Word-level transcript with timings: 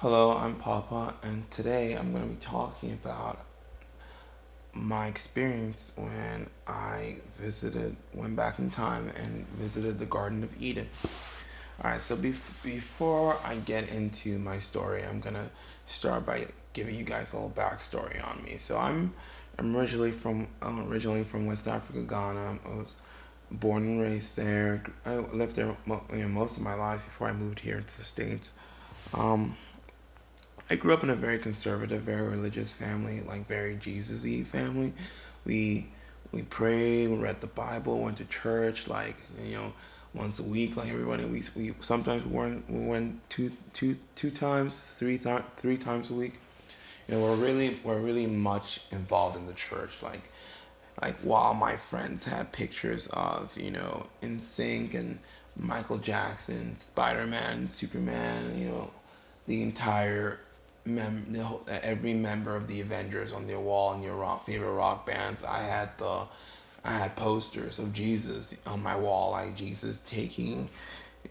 Hello, 0.00 0.36
I'm 0.36 0.54
Papa, 0.54 1.16
and 1.24 1.50
today 1.50 1.94
I'm 1.94 2.12
going 2.12 2.22
to 2.22 2.32
be 2.32 2.40
talking 2.40 2.92
about 2.92 3.44
my 4.72 5.08
experience 5.08 5.92
when 5.96 6.48
I 6.68 7.16
visited, 7.36 7.96
went 8.14 8.36
back 8.36 8.60
in 8.60 8.70
time 8.70 9.10
and 9.16 9.44
visited 9.48 9.98
the 9.98 10.06
Garden 10.06 10.44
of 10.44 10.50
Eden. 10.62 10.88
Alright, 11.82 12.00
so 12.00 12.14
bef- 12.14 12.62
before 12.62 13.38
I 13.44 13.56
get 13.56 13.90
into 13.90 14.38
my 14.38 14.60
story, 14.60 15.02
I'm 15.02 15.18
going 15.18 15.34
to 15.34 15.50
start 15.88 16.24
by 16.24 16.46
giving 16.74 16.94
you 16.94 17.02
guys 17.02 17.32
a 17.32 17.34
little 17.34 17.50
backstory 17.50 18.24
on 18.24 18.44
me. 18.44 18.58
So 18.58 18.78
I'm, 18.78 19.12
I'm 19.58 19.76
originally 19.76 20.12
from 20.12 20.46
uh, 20.62 20.84
originally 20.86 21.24
from 21.24 21.46
West 21.46 21.66
Africa, 21.66 22.02
Ghana. 22.02 22.60
I 22.64 22.68
was 22.68 22.94
born 23.50 23.82
and 23.82 24.00
raised 24.00 24.36
there. 24.36 24.84
I 25.04 25.16
lived 25.16 25.56
there 25.56 25.76
you 25.88 26.18
know, 26.18 26.28
most 26.28 26.56
of 26.56 26.62
my 26.62 26.74
life 26.74 27.04
before 27.04 27.26
I 27.26 27.32
moved 27.32 27.58
here 27.58 27.80
to 27.80 27.98
the 27.98 28.04
States. 28.04 28.52
Um, 29.12 29.56
I 30.70 30.76
grew 30.76 30.92
up 30.92 31.02
in 31.02 31.08
a 31.08 31.14
very 31.14 31.38
conservative, 31.38 32.02
very 32.02 32.28
religious 32.28 32.72
family, 32.72 33.20
like 33.20 33.46
very 33.46 33.76
Jesus-y 33.76 34.42
family. 34.42 34.92
We 35.44 35.88
we 36.30 36.42
prayed, 36.42 37.08
we 37.08 37.16
read 37.16 37.40
the 37.40 37.46
Bible, 37.46 38.00
went 38.00 38.18
to 38.18 38.26
church, 38.26 38.86
like 38.86 39.16
you 39.42 39.54
know, 39.54 39.72
once 40.12 40.38
a 40.38 40.42
week, 40.42 40.76
like 40.76 40.90
everybody. 40.90 41.24
We 41.24 41.42
we 41.56 41.74
sometimes 41.80 42.26
we 42.26 42.36
went 42.36 42.70
we 42.70 42.86
went 42.86 43.28
two 43.30 43.52
two 43.72 43.96
two 44.14 44.30
times, 44.30 44.78
three 44.78 45.16
times 45.16 45.44
three 45.56 45.78
times 45.78 46.10
a 46.10 46.14
week. 46.14 46.34
You 47.08 47.14
know, 47.14 47.22
we're 47.22 47.36
really 47.36 47.76
we're 47.82 48.00
really 48.00 48.26
much 48.26 48.82
involved 48.90 49.38
in 49.38 49.46
the 49.46 49.54
church, 49.54 50.02
like 50.02 50.20
like 51.00 51.16
while 51.22 51.54
my 51.54 51.76
friends 51.76 52.26
had 52.26 52.52
pictures 52.52 53.06
of 53.14 53.56
you 53.56 53.70
know 53.70 54.06
NSYNC 54.22 54.92
and 54.92 55.18
Michael 55.56 55.98
Jackson, 55.98 56.76
Spider 56.76 57.26
Man, 57.26 57.68
Superman, 57.68 58.58
you 58.58 58.68
know, 58.68 58.90
the 59.46 59.62
entire 59.62 60.40
mem- 60.88 61.36
every 61.82 62.14
member 62.14 62.56
of 62.56 62.66
the 62.66 62.80
Avengers 62.80 63.32
on 63.32 63.46
their 63.46 63.60
wall 63.60 63.94
in 63.94 64.02
your 64.02 64.16
rock 64.16 64.44
favorite 64.44 64.72
rock 64.72 65.06
bands. 65.06 65.44
I 65.44 65.62
had 65.62 65.96
the 65.98 66.24
I 66.84 66.92
had 66.92 67.16
posters 67.16 67.78
of 67.78 67.92
Jesus 67.92 68.56
on 68.66 68.82
my 68.82 68.96
wall, 68.96 69.32
like 69.32 69.56
Jesus 69.56 69.98
taking 70.06 70.68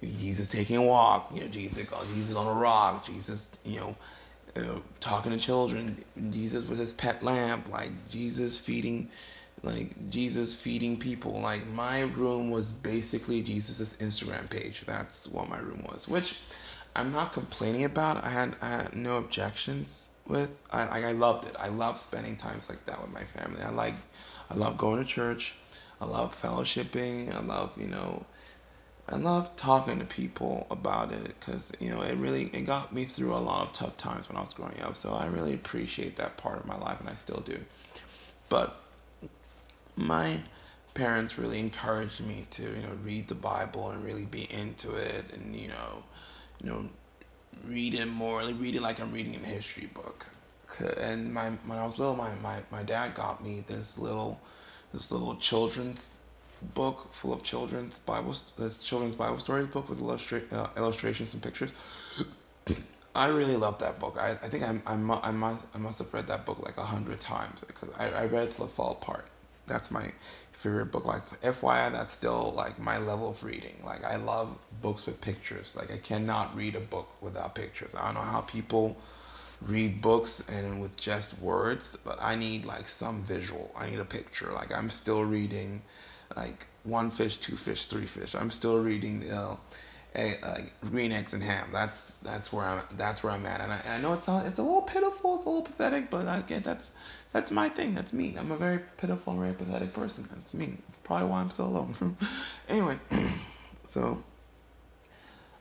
Jesus 0.02 0.50
taking 0.50 0.78
a 0.78 0.84
walk, 0.84 1.32
you 1.34 1.42
know, 1.42 1.48
Jesus 1.48 1.88
Jesus 2.14 2.36
on 2.36 2.48
a 2.48 2.60
rock, 2.60 3.06
Jesus, 3.06 3.52
you 3.66 3.80
know, 3.80 3.96
uh, 4.56 4.80
talking 5.00 5.32
to 5.32 5.38
children, 5.38 6.04
Jesus 6.30 6.68
with 6.68 6.80
his 6.80 6.94
pet 6.94 7.24
lamb, 7.24 7.64
like 7.72 7.92
Jesus 8.10 8.60
feeding 8.60 9.10
like 9.64 10.10
Jesus 10.10 10.54
feeding 10.54 10.98
people. 10.98 11.40
Like 11.42 11.66
my 11.68 12.02
room 12.02 12.52
was 12.52 12.74
basically 12.74 13.42
Jesus's 13.42 13.98
Instagram 13.98 14.50
page. 14.50 14.84
That's 14.86 15.28
what 15.28 15.50
my 15.50 15.60
room 15.60 15.86
was, 15.90 16.08
which 16.08 16.40
I'm 16.98 17.12
not 17.12 17.32
complaining 17.32 17.86
about. 17.86 18.24
I 18.24 18.30
had 18.30 18.56
I 18.62 18.70
had 18.70 18.96
no 18.96 19.18
objections 19.18 20.10
with. 20.28 20.58
I 20.72 21.02
I 21.04 21.12
loved 21.12 21.48
it. 21.48 21.56
I 21.60 21.68
love 21.70 22.00
spending 22.00 22.36
times 22.36 22.70
like 22.70 22.86
that 22.88 23.02
with 23.02 23.14
my 23.14 23.24
family. 23.24 23.62
I 23.62 23.70
like 23.70 23.94
I 24.50 24.56
love 24.56 24.78
going 24.78 24.98
to 24.98 25.06
church. 25.06 25.54
I 26.02 26.06
love 26.06 26.40
fellowshipping. 26.40 27.34
I 27.34 27.40
love 27.42 27.74
you 27.80 27.88
know. 27.88 28.26
I 29.10 29.16
love 29.16 29.56
talking 29.56 30.00
to 30.00 30.06
people 30.06 30.68
about 30.70 31.14
it 31.14 31.40
because 31.40 31.72
you 31.80 31.90
know 31.90 32.02
it 32.02 32.18
really 32.18 32.46
it 32.46 32.66
got 32.66 32.94
me 32.94 33.06
through 33.06 33.34
a 33.34 33.38
lot 33.38 33.68
of 33.68 33.74
tough 33.74 33.96
times 33.96 34.28
when 34.28 34.38
I 34.38 34.42
was 34.42 34.54
growing 34.54 34.82
up. 34.82 34.96
So 34.96 35.14
I 35.14 35.28
really 35.28 35.54
appreciate 35.54 36.18
that 36.18 36.36
part 36.38 36.60
of 36.60 36.66
my 36.66 36.78
life, 36.78 37.00
and 37.00 37.08
I 37.08 37.14
still 37.14 37.42
do. 37.42 37.60
But 38.50 38.76
my 39.96 40.40
parents 40.96 41.38
really 41.38 41.60
encouraged 41.60 42.22
me 42.22 42.48
to 42.52 42.64
you 42.64 42.82
know 42.82 42.98
read 43.04 43.28
the 43.28 43.36
Bible 43.36 43.92
and 43.92 44.04
really 44.04 44.26
be 44.26 44.48
into 44.52 44.96
it, 44.96 45.32
and 45.34 45.56
you 45.56 45.68
know 45.68 46.04
you 46.62 46.70
know, 46.70 46.90
read 47.66 47.94
it 47.94 48.06
more, 48.08 48.42
read 48.42 48.76
it 48.76 48.82
like 48.82 49.00
I'm 49.00 49.12
reading 49.12 49.36
a 49.36 49.40
history 49.40 49.90
book. 49.94 50.26
And 51.00 51.34
my 51.34 51.50
when 51.66 51.80
I 51.80 51.86
was 51.86 51.98
little, 51.98 52.16
my, 52.16 52.34
my, 52.36 52.60
my 52.72 52.84
dad 52.84 53.16
got 53.16 53.44
me 53.44 53.64
this 53.68 53.98
little 53.98 54.40
this 54.94 55.12
little 55.12 55.36
children's 55.36 56.20
book 56.74 57.14
full 57.14 57.34
of 57.34 57.44
children's 57.44 58.00
Bible 58.00 58.36
this 58.58 58.84
children's 58.84 59.16
Bible 59.16 59.40
stories 59.40 59.68
book 59.68 59.90
with 59.90 60.00
illustra- 60.00 60.52
uh, 60.52 60.68
illustrations 60.76 61.34
and 61.34 61.42
pictures. 61.42 61.72
I 63.16 63.30
really 63.30 63.56
love 63.56 63.80
that 63.80 64.00
book. 64.00 64.18
I, 64.20 64.30
I 64.30 64.50
think 64.50 64.64
I, 64.64 64.80
I, 64.86 64.94
I, 64.94 65.32
must, 65.32 65.64
I 65.74 65.78
must 65.80 65.98
have 65.98 66.14
read 66.14 66.28
that 66.28 66.46
book 66.46 66.60
like 66.64 66.78
a 66.78 66.84
hundred 66.84 67.20
times 67.20 67.64
because 67.66 67.90
I, 67.98 68.10
I 68.12 68.26
read 68.26 68.48
it 68.48 68.52
till 68.52 68.66
it 68.66 68.72
fall 68.72 68.92
apart. 68.92 69.26
That's 69.66 69.90
my 69.90 70.12
favorite 70.58 70.88
book. 70.88 71.06
Like 71.06 71.42
FYI, 71.42 71.92
that's 71.92 72.14
still 72.14 72.54
like 72.56 72.80
my 72.80 72.98
level 72.98 73.30
of 73.30 73.44
reading. 73.44 73.78
Like 73.86 74.04
I 74.04 74.16
love 74.16 74.58
books 74.82 75.06
with 75.06 75.22
pictures. 75.22 75.76
Like 75.78 75.92
I 75.92 75.98
cannot 75.98 76.56
read 76.56 76.76
a 76.76 76.80
book 76.80 77.10
without 77.22 77.56
pictures. 77.56 77.96
I 77.96 78.06
don't 78.06 78.16
know 78.16 78.32
how 78.32 78.42
people 78.42 78.98
read 79.62 80.02
books 80.02 80.44
and 80.50 80.82
with 80.82 80.98
just 80.98 81.40
words, 81.40 81.98
but 82.04 82.18
I 82.22 82.36
need 82.36 82.66
like 82.66 82.88
some 82.88 83.24
visual. 83.24 83.72
I 83.78 83.90
need 83.90 84.00
a 84.00 84.06
picture. 84.06 84.52
Like 84.52 84.74
I'm 84.74 84.90
still 84.90 85.24
reading 85.24 85.84
like 86.36 86.66
one 86.84 87.12
fish, 87.12 87.38
two 87.38 87.56
fish, 87.56 87.86
three 87.86 88.06
fish. 88.06 88.34
I'm 88.34 88.52
still 88.52 88.82
reading 88.82 89.22
you 89.22 89.30
know, 89.30 89.60
a, 90.16 90.38
like 90.42 90.80
green 90.82 91.12
eggs 91.12 91.34
and 91.34 91.44
ham. 91.44 91.68
That's 91.72 92.18
that's 92.18 92.52
where 92.52 92.66
I'm 92.66 92.82
that's 92.98 93.24
where 93.24 93.34
I'm 93.34 93.46
at. 93.46 93.62
And 93.62 93.72
I, 93.72 93.82
I 93.88 94.02
know 94.02 94.14
it's 94.14 94.28
not, 94.28 94.46
it's 94.46 94.60
a 94.60 94.64
little 94.64 94.82
pitiful, 94.82 95.38
it's 95.38 95.46
a 95.46 95.50
little 95.50 95.64
pathetic, 95.64 96.10
but 96.10 96.28
I 96.28 96.42
get 96.42 96.64
that's 96.64 96.92
that's 97.32 97.52
my 97.52 97.70
thing. 97.70 97.94
That's 97.96 98.14
me. 98.14 98.36
I'm 98.38 98.52
a 98.52 98.58
very 98.58 98.80
pitiful 98.98 99.36
very 99.36 99.54
pathetic 99.54 99.94
person. 99.94 100.28
That's 100.34 100.54
me. 100.54 100.78
That's 100.88 101.00
probably 101.04 101.28
why 101.28 101.42
I'm 101.42 101.52
so 101.52 101.66
alone. 101.66 102.18
anyway, 102.70 102.98
so 103.86 104.24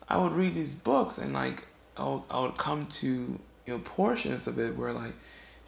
I 0.08 0.16
would 0.18 0.32
read 0.32 0.54
these 0.54 0.74
books 0.74 1.18
and 1.18 1.32
like 1.32 1.66
I 1.96 2.08
would, 2.08 2.22
I 2.30 2.40
would 2.40 2.56
come 2.56 2.86
to 2.86 3.06
you 3.06 3.72
know 3.72 3.78
portions 3.78 4.46
of 4.46 4.58
it 4.58 4.76
where 4.76 4.92
like 4.92 5.12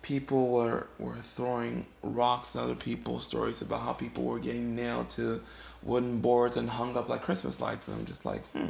people 0.03 0.49
were 0.49 0.87
were 0.99 1.17
throwing 1.17 1.87
rocks 2.03 2.57
at 2.57 2.63
other 2.63 2.75
people, 2.75 3.21
stories 3.21 3.61
about 3.61 3.81
how 3.81 3.93
people 3.93 4.25
were 4.25 4.39
getting 4.39 4.75
nailed 4.75 5.11
to 5.11 5.43
wooden 5.89 6.21
boards 6.21 6.57
and 6.57 6.69
hung 6.69 6.97
up 6.97 7.09
like 7.09 7.23
Christmas 7.23 7.61
lights. 7.61 7.89
And 7.89 7.97
I'm 7.99 8.07
just 8.07 8.25
like, 8.25 8.45
hmm. 8.49 8.69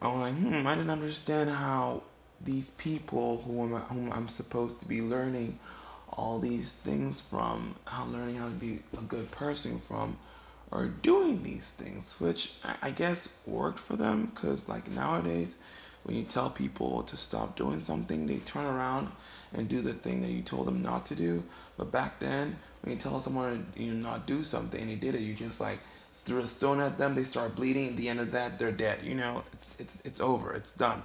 I'm 0.00 0.20
like, 0.20 0.34
hmm. 0.34 0.66
I 0.66 0.74
didn't 0.74 0.90
understand 0.90 1.50
how 1.50 2.04
these 2.40 2.70
people 2.70 3.42
who 3.42 3.62
am 3.62 3.82
whom 3.82 4.12
I'm 4.12 4.28
supposed 4.28 4.80
to 4.80 4.88
be 4.88 5.02
learning 5.02 5.58
all 6.08 6.38
these 6.38 6.72
things 6.72 7.20
from, 7.20 7.74
how 7.84 8.04
learning 8.06 8.36
how 8.36 8.46
to 8.46 8.54
be 8.54 8.80
a 8.96 9.02
good 9.02 9.30
person 9.30 9.78
from, 9.78 10.16
are 10.72 10.86
doing 10.86 11.42
these 11.42 11.72
things, 11.72 12.20
which 12.20 12.54
I 12.82 12.90
guess 12.90 13.42
worked 13.46 13.80
for 13.80 13.96
them 13.96 14.26
because 14.26 14.68
like 14.68 14.90
nowadays, 14.90 15.56
when 16.04 16.16
you 16.16 16.22
tell 16.22 16.48
people 16.48 17.02
to 17.02 17.16
stop 17.16 17.56
doing 17.56 17.80
something, 17.80 18.26
they 18.26 18.38
turn 18.38 18.64
around 18.64 19.08
and 19.52 19.68
do 19.68 19.82
the 19.82 19.92
thing 19.92 20.22
that 20.22 20.30
you 20.30 20.42
told 20.42 20.66
them 20.66 20.82
not 20.82 21.06
to 21.06 21.14
do. 21.14 21.42
But 21.76 21.90
back 21.92 22.20
then, 22.20 22.56
when 22.82 22.94
you 22.94 23.00
tell 23.00 23.20
someone 23.20 23.66
to 23.74 23.82
you 23.82 23.92
know 23.92 24.10
not 24.10 24.26
do 24.26 24.42
something 24.42 24.80
and 24.80 24.90
they 24.90 24.96
did 24.96 25.14
it, 25.14 25.20
you 25.20 25.34
just 25.34 25.60
like 25.60 25.78
threw 26.24 26.40
a 26.40 26.48
stone 26.48 26.80
at 26.80 26.98
them. 26.98 27.14
They 27.14 27.24
start 27.24 27.56
bleeding. 27.56 27.90
At 27.90 27.96
the 27.96 28.08
end 28.08 28.20
of 28.20 28.32
that, 28.32 28.58
they're 28.58 28.72
dead. 28.72 29.00
You 29.02 29.14
know, 29.14 29.42
it's 29.52 29.76
it's 29.78 30.04
it's 30.06 30.20
over. 30.20 30.52
It's 30.52 30.72
done. 30.72 31.02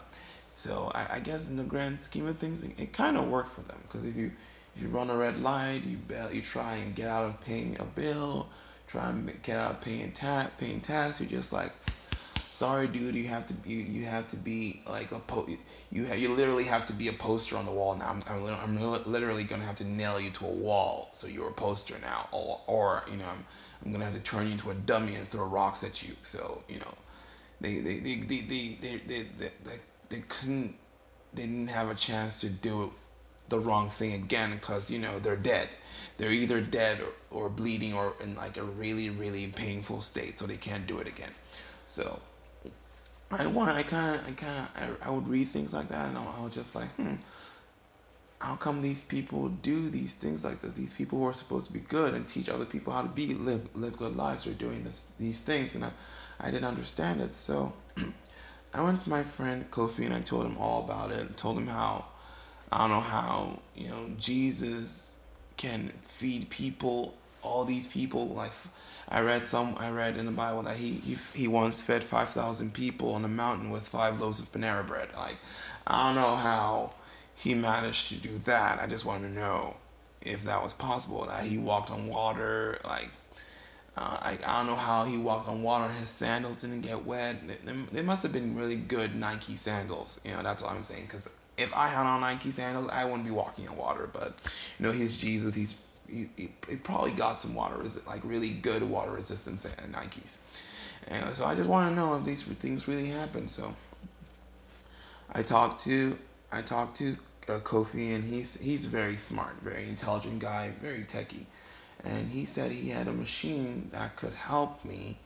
So 0.56 0.92
I, 0.96 1.16
I 1.16 1.20
guess 1.20 1.50
in 1.50 1.58
the 1.58 1.64
grand 1.64 2.00
scheme 2.00 2.28
of 2.28 2.38
things, 2.38 2.64
it, 2.64 2.72
it 2.78 2.94
kind 2.94 3.18
of 3.18 3.28
worked 3.28 3.50
for 3.50 3.62
them 3.62 3.80
because 3.84 4.06
if 4.06 4.16
you 4.16 4.32
if 4.76 4.82
you 4.82 4.90
run 4.90 5.10
a 5.10 5.16
red 5.16 5.42
light, 5.42 5.82
you 5.86 5.98
bet 5.98 6.34
you 6.34 6.42
try 6.42 6.76
and 6.76 6.96
get 6.96 7.08
out 7.08 7.26
of 7.26 7.42
paying 7.42 7.78
a 7.80 7.86
bill, 7.86 8.48
try 8.88 9.10
and 9.10 9.42
get 9.42 9.58
out 9.58 9.72
of 9.72 9.82
paying 9.82 10.12
tax, 10.12 10.52
paying 10.58 10.82
tax. 10.82 11.22
You're 11.22 11.30
just 11.30 11.54
like, 11.54 11.72
sorry, 12.56 12.88
dude, 12.88 13.16
you 13.16 13.28
have 13.28 13.46
to 13.48 13.54
you, 13.70 13.78
you 13.78 14.06
have 14.06 14.30
to 14.30 14.38
be 14.38 14.82
like 14.90 15.12
a 15.12 15.20
po 15.20 15.46
you 15.92 16.06
have, 16.06 16.18
you 16.18 16.34
literally 16.34 16.64
have 16.64 16.86
to 16.88 16.94
be 16.94 17.10
a 17.10 17.14
poster 17.14 17.58
on 17.58 17.66
the 17.66 17.72
wall 17.72 17.96
now. 17.96 18.08
I'm, 18.10 18.24
I'm, 18.30 18.80
I'm 18.80 19.12
literally 19.12 19.44
gonna 19.44 19.66
have 19.66 19.76
to 19.78 19.84
nail 19.84 20.20
you 20.20 20.30
to 20.32 20.46
a 20.46 20.52
wall 20.52 21.10
so 21.14 21.28
you're 21.28 21.50
a 21.50 21.54
poster 21.54 21.96
now, 22.02 22.30
or 22.32 22.62
or 22.68 23.04
you 23.12 23.18
know 23.18 23.26
I'm, 23.26 23.44
I'm 23.84 23.92
gonna 23.92 24.06
have 24.06 24.14
to 24.14 24.22
turn 24.22 24.48
you 24.48 24.54
into 24.54 24.72
a 24.72 24.76
dummy 24.76 25.16
and 25.16 25.28
throw 25.28 25.46
rocks 25.46 25.84
at 25.84 26.02
you. 26.02 26.16
So 26.22 26.64
you 26.70 26.80
know, 26.80 26.94
they 27.60 27.80
they 27.80 28.00
they 28.00 28.16
they 28.16 28.42
they 28.42 28.78
they 28.82 28.98
they, 28.98 29.22
they, 29.38 29.52
they, 29.66 29.80
they 30.10 30.20
couldn't 30.30 30.76
they 31.34 31.42
didn't 31.42 31.68
have 31.68 31.90
a 31.90 31.96
chance 31.96 32.40
to 32.40 32.50
do 32.50 32.92
the 33.50 33.60
wrong 33.60 33.90
thing 33.90 34.14
again 34.14 34.52
because 34.54 34.90
you 34.90 34.98
know 34.98 35.20
they're 35.20 35.36
dead 35.36 35.70
they're 36.18 36.32
either 36.32 36.62
dead 36.62 37.00
or, 37.30 37.44
or 37.44 37.50
bleeding 37.50 37.94
or 37.94 38.14
in 38.24 38.36
like 38.36 38.58
a 38.58 38.64
really 38.64 39.12
really 39.12 39.46
painful 39.50 40.02
state 40.02 40.40
so 40.40 40.48
they 40.48 40.58
can't 40.58 40.88
do 40.88 40.98
it 40.98 41.08
again 41.08 41.30
so 41.88 42.20
I 43.32 43.48
want 43.48 43.72
I 43.72 43.84
kind 43.84 44.16
of 44.16 44.28
I 44.28 44.32
kind 44.32 44.60
of 44.60 45.00
I, 45.04 45.08
I, 45.08 45.10
would 45.10 45.28
read 45.28 45.48
things 45.50 45.74
like 45.74 45.90
that 45.90 46.08
and 46.08 46.18
I, 46.18 46.42
was 46.42 46.54
just 46.54 46.76
like 46.76 46.90
hmm 46.96 47.16
how 48.40 48.56
come 48.56 48.82
these 48.82 49.04
people 49.04 49.48
do 49.50 49.90
these 49.90 50.14
things 50.16 50.44
like 50.44 50.62
this? 50.62 50.76
These 50.76 50.94
people 50.94 51.18
who 51.18 51.26
are 51.26 51.34
supposed 51.34 51.68
to 51.68 51.74
be 51.74 51.80
good 51.80 52.14
and 52.14 52.28
teach 52.28 52.48
other 52.48 52.66
people 52.66 52.94
how 52.94 53.02
to 53.02 53.08
be 53.08 53.34
live 53.34 53.68
live 53.76 53.98
good 53.98 54.16
lives 54.16 54.46
are 54.46 54.54
doing 54.54 54.84
this 54.84 55.08
these 55.20 55.44
things 55.44 55.74
and 55.76 55.86
I, 55.86 55.92
I 56.40 56.52
didn't 56.52 56.66
understand 56.66 57.22
it. 57.22 57.36
So 57.36 57.74
I 58.74 58.84
went 58.84 59.02
to 59.02 59.10
my 59.10 59.24
friend 59.24 59.70
Kofi 59.72 60.06
and 60.06 60.14
I 60.14 60.22
told 60.22 60.46
him 60.46 60.58
all 60.58 60.84
about 60.84 61.12
it 61.12 61.38
told 61.38 61.58
him 61.58 61.68
how 61.68 62.06
I 62.72 62.80
don't 62.80 62.90
know 62.90 63.00
how, 63.00 63.62
you 63.76 63.88
know, 63.88 64.10
Jesus 64.18 65.18
can 65.58 65.94
feed 66.02 66.50
people 66.50 67.16
all 67.46 67.66
these 67.66 67.88
people 67.88 68.28
like 68.28 68.52
I 69.08 69.22
read 69.22 69.48
some 69.48 69.76
I 69.78 69.90
read 69.92 70.18
in 70.18 70.26
the 70.26 70.32
Bible 70.32 70.64
that 70.64 70.78
he 70.78 70.94
he, 70.94 71.18
he 71.34 71.48
once 71.48 71.82
fed 71.82 72.04
5,000 72.04 72.74
people 72.74 73.14
on 73.14 73.24
a 73.26 73.30
mountain 73.30 73.70
with 73.70 73.88
five 73.88 74.20
loaves 74.20 74.40
of 74.40 74.52
Panera 74.52 74.86
bread. 74.86 75.10
Like 75.16 75.38
I 75.88 76.08
don't 76.08 76.16
know 76.16 76.36
how 76.36 76.94
he 77.36 77.54
managed 77.54 78.10
to 78.10 78.16
do 78.16 78.38
that. 78.40 78.82
I 78.82 78.88
just 78.88 79.06
want 79.06 79.24
to 79.24 79.30
know 79.30 79.76
if 80.22 80.44
that 80.44 80.64
was 80.64 80.74
possible 80.74 81.26
that 81.26 81.44
he 81.44 81.58
walked 81.58 81.92
on 81.92 82.08
water 82.08 82.80
like 82.86 83.10
uh, 83.98 84.18
I, 84.22 84.38
I 84.46 84.58
don't 84.58 84.68
know 84.68 84.76
how 84.76 85.06
he 85.06 85.18
walked 85.18 85.48
on 85.48 85.64
water 85.64 85.92
his 85.94 86.10
sandals 86.10 86.58
didn't 86.58 86.82
get 86.82 87.06
wet. 87.06 87.38
They 87.94 88.02
must 88.02 88.24
have 88.24 88.34
been 88.34 88.56
really 88.56 88.76
good 88.76 89.16
Nike 89.16 89.56
sandals. 89.56 90.20
You 90.26 90.32
know, 90.32 90.44
that's 90.44 90.62
what 90.62 90.72
I'm 90.72 90.84
saying. 90.84 91.04
Because 91.04 91.30
if 91.58 91.76
I 91.76 91.88
had 91.88 92.06
on 92.06 92.20
Nike 92.20 92.52
sandals, 92.52 92.90
I 92.92 93.06
wouldn't 93.06 93.24
be 93.24 93.32
walking 93.32 93.70
on 93.70 93.78
water. 93.78 94.10
But, 94.12 94.34
you 94.78 94.86
know, 94.86 94.92
he's 94.92 95.18
Jesus. 95.18 95.56
He's 95.56 95.82
he, 96.10 96.30
he, 96.36 96.76
probably 96.78 97.12
got 97.12 97.38
some 97.38 97.56
water, 97.56 97.78
like 98.08 98.22
really 98.24 98.52
good 98.52 98.84
water 98.84 99.12
resistance 99.12 99.66
and 99.66 99.94
Nikes. 99.94 100.38
And 101.08 101.34
so 101.36 101.46
I 101.46 101.56
just 101.56 101.70
want 101.70 101.92
to 101.92 101.96
know 101.96 102.16
if 102.16 102.26
these 102.26 102.44
things 102.44 102.88
really 102.88 103.10
happen. 103.10 103.48
So 103.48 103.76
I 105.34 105.44
talked 105.44 105.84
to 105.86 106.18
I 106.52 106.62
talked 106.62 106.98
to 106.98 107.18
uh, 107.50 107.60
Kofi, 107.60 108.16
and 108.16 108.24
he's 108.24 108.60
he's 108.60 108.86
very 108.86 109.18
smart, 109.18 109.56
very 109.62 109.88
intelligent 109.90 110.40
guy, 110.40 110.72
very 110.82 111.04
techie 111.04 111.46
and 112.06 112.30
he 112.30 112.46
said 112.46 112.72
he 112.72 112.90
had 112.90 113.08
a 113.08 113.14
machine 113.14 113.90
that 113.92 114.16
could 114.16 114.34
help 114.34 114.86
me, 114.86 115.18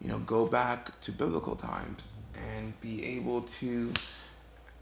you 0.00 0.08
know, 0.08 0.18
go 0.18 0.46
back 0.46 0.98
to 1.00 1.12
biblical 1.12 1.56
times 1.56 2.12
and 2.54 2.80
be 2.80 3.04
able 3.04 3.42
to 3.42 3.92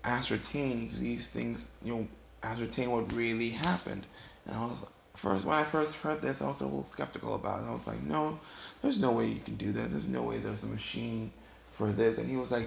ascertain 0.04 0.90
these 0.98 1.30
things, 1.30 1.70
you 1.82 1.94
know, 1.94 2.08
ascertain 2.42 2.90
what 2.90 3.12
really 3.12 3.50
happened. 3.50 4.06
And 4.46 4.56
I 4.56 4.66
was 4.66 4.84
first 5.14 5.44
when 5.44 5.56
I 5.56 5.64
first 5.64 5.96
heard 5.96 6.22
this, 6.22 6.40
I 6.40 6.48
was 6.48 6.60
a 6.60 6.64
little 6.64 6.84
skeptical 6.84 7.34
about 7.34 7.62
it. 7.62 7.66
I 7.66 7.72
was 7.72 7.86
like, 7.86 8.02
no, 8.02 8.40
there's 8.82 8.98
no 8.98 9.12
way 9.12 9.26
you 9.26 9.40
can 9.40 9.56
do 9.56 9.72
that. 9.72 9.90
There's 9.90 10.08
no 10.08 10.22
way 10.22 10.38
there's 10.38 10.64
a 10.64 10.68
machine 10.68 11.32
for 11.72 11.90
this. 11.90 12.18
And 12.18 12.28
he 12.28 12.36
was 12.36 12.50
like, 12.50 12.66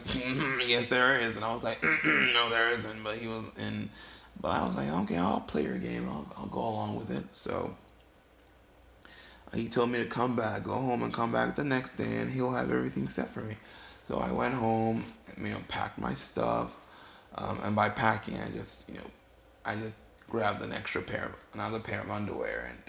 yes, 0.68 0.88
there 0.88 1.20
is. 1.20 1.36
And 1.36 1.46
I 1.46 1.54
was 1.54 1.64
like, 1.64 1.82
no, 1.84 2.50
there 2.50 2.70
isn't. 2.70 3.04
But 3.04 3.18
he 3.18 3.28
was 3.28 3.44
in. 3.58 3.90
But 4.42 4.50
I 4.50 4.64
was 4.64 4.76
like, 4.76 4.90
okay, 4.90 5.18
I'll 5.18 5.42
play 5.42 5.64
your 5.64 5.78
game. 5.78 6.08
I'll, 6.10 6.26
I'll 6.38 6.48
go 6.48 6.60
along 6.60 6.96
with 6.96 7.12
it. 7.12 7.24
So 7.34 7.76
he 9.54 9.70
told 9.70 9.92
me 9.92 10.00
to 10.00 10.10
come 10.10 10.36
back, 10.36 10.64
go 10.64 10.74
home, 10.74 11.04
and 11.04 11.14
come 11.14 11.32
back 11.32 11.56
the 11.56 11.64
next 11.64 11.94
day, 11.94 12.18
and 12.18 12.32
he'll 12.32 12.54
have 12.54 12.72
everything 12.72 13.08
set 13.08 13.30
for 13.30 13.42
me. 13.42 13.56
So 14.08 14.18
I 14.18 14.32
went 14.32 14.56
home, 14.56 15.04
you 15.38 15.50
know, 15.50 15.60
packed 15.68 16.00
my 16.00 16.14
stuff, 16.14 16.76
um, 17.36 17.60
and 17.64 17.76
by 17.76 17.90
packing, 17.90 18.38
I 18.38 18.50
just, 18.50 18.90
you 18.90 18.96
know, 18.96 19.10
I 19.66 19.76
just 19.76 19.96
grabbed 20.34 20.64
an 20.64 20.74
extra 20.74 21.00
pair, 21.00 21.26
of, 21.26 21.46
another 21.54 21.80
pair 21.80 22.02
of 22.02 22.10
underwear, 22.10 22.68
and 22.68 22.80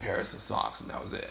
pairs 0.00 0.34
of 0.34 0.40
socks, 0.40 0.82
and 0.82 0.90
that 0.90 1.02
was 1.02 1.14
it. 1.14 1.30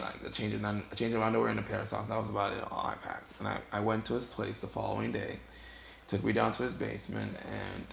Like 0.00 0.18
the 0.24 0.28
change 0.28 0.52
of 0.52 0.64
a 0.64 0.82
change 0.96 1.14
of 1.14 1.22
underwear 1.22 1.50
and 1.50 1.60
a 1.60 1.62
pair 1.62 1.78
of 1.78 1.86
socks. 1.86 2.08
That 2.08 2.18
was 2.18 2.30
about 2.30 2.52
it. 2.52 2.64
All 2.68 2.84
I 2.84 2.96
packed, 2.96 3.38
and 3.38 3.46
I, 3.46 3.58
I 3.72 3.78
went 3.78 4.04
to 4.06 4.14
his 4.14 4.26
place 4.26 4.58
the 4.58 4.66
following 4.66 5.12
day. 5.12 5.36
Took 6.08 6.24
me 6.24 6.32
down 6.32 6.50
to 6.54 6.64
his 6.64 6.74
basement, 6.74 7.30
and 7.48 7.84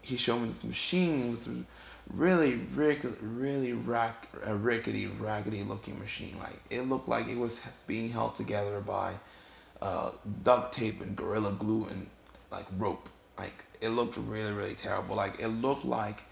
he 0.00 0.16
showed 0.16 0.38
me 0.38 0.48
this 0.48 0.64
machine 0.64 1.32
with 1.32 1.66
really, 2.10 2.54
rick, 2.74 3.00
really 3.20 3.74
rack, 3.74 4.28
a 4.42 4.54
rickety, 4.54 5.06
raggedy 5.06 5.62
looking 5.64 5.98
machine. 5.98 6.38
Like 6.40 6.62
it 6.70 6.88
looked 6.88 7.08
like 7.08 7.28
it 7.28 7.36
was 7.36 7.60
being 7.86 8.08
held 8.08 8.36
together 8.36 8.80
by 8.80 9.12
uh, 9.82 10.12
duct 10.42 10.72
tape 10.72 11.02
and 11.02 11.14
gorilla 11.14 11.52
glue 11.52 11.86
and 11.90 12.06
like 12.50 12.64
rope. 12.78 13.10
Like 13.36 13.66
it 13.82 13.90
looked 13.90 14.16
really, 14.16 14.52
really 14.52 14.74
terrible. 14.74 15.14
Like 15.14 15.38
it 15.40 15.48
looked 15.48 15.84
like 15.84 16.22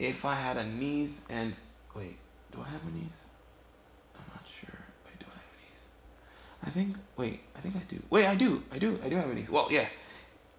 if 0.00 0.24
I 0.24 0.34
had 0.34 0.56
a 0.56 0.66
niece 0.66 1.26
and 1.30 1.54
wait, 1.94 2.16
do 2.50 2.58
I 2.60 2.68
have 2.68 2.82
a 2.82 2.90
niece? 2.90 3.26
I'm 4.16 4.24
not 4.34 4.44
sure. 4.48 4.80
Wait, 5.04 5.18
do 5.20 5.26
I 5.26 5.36
have 5.36 5.44
a 5.44 5.70
niece? 5.70 5.86
I 6.64 6.70
think. 6.70 6.96
Wait, 7.16 7.40
I 7.54 7.60
think 7.60 7.76
I 7.76 7.82
do. 7.88 8.02
Wait, 8.08 8.26
I 8.26 8.34
do. 8.34 8.62
I 8.72 8.78
do. 8.78 8.98
I 9.04 9.10
do 9.10 9.16
have 9.16 9.30
a 9.30 9.34
niece. 9.34 9.50
Well, 9.50 9.68
yeah. 9.70 9.86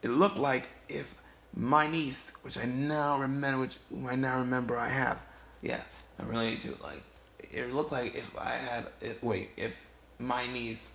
It 0.04 0.10
looked 0.10 0.38
like 0.38 0.70
if 0.88 1.16
my 1.56 1.88
niece, 1.88 2.32
which 2.44 2.58
I 2.58 2.66
now 2.66 3.20
remember, 3.20 3.62
which 3.62 3.78
I 4.08 4.16
now 4.16 4.40
remember 4.40 4.78
I 4.78 4.90
have. 4.90 5.20
Yeah, 5.64 5.82
I 6.20 6.24
relate 6.24 6.62
to. 6.62 6.78
Like, 6.84 7.04
it 7.40 7.74
looked 7.74 7.92
like 7.92 8.16
if 8.16 8.38
I 8.38 8.52
had, 8.52 8.88
it, 9.02 9.24
wait, 9.24 9.50
if 9.58 9.88
my 10.20 10.46
niece 10.54 10.92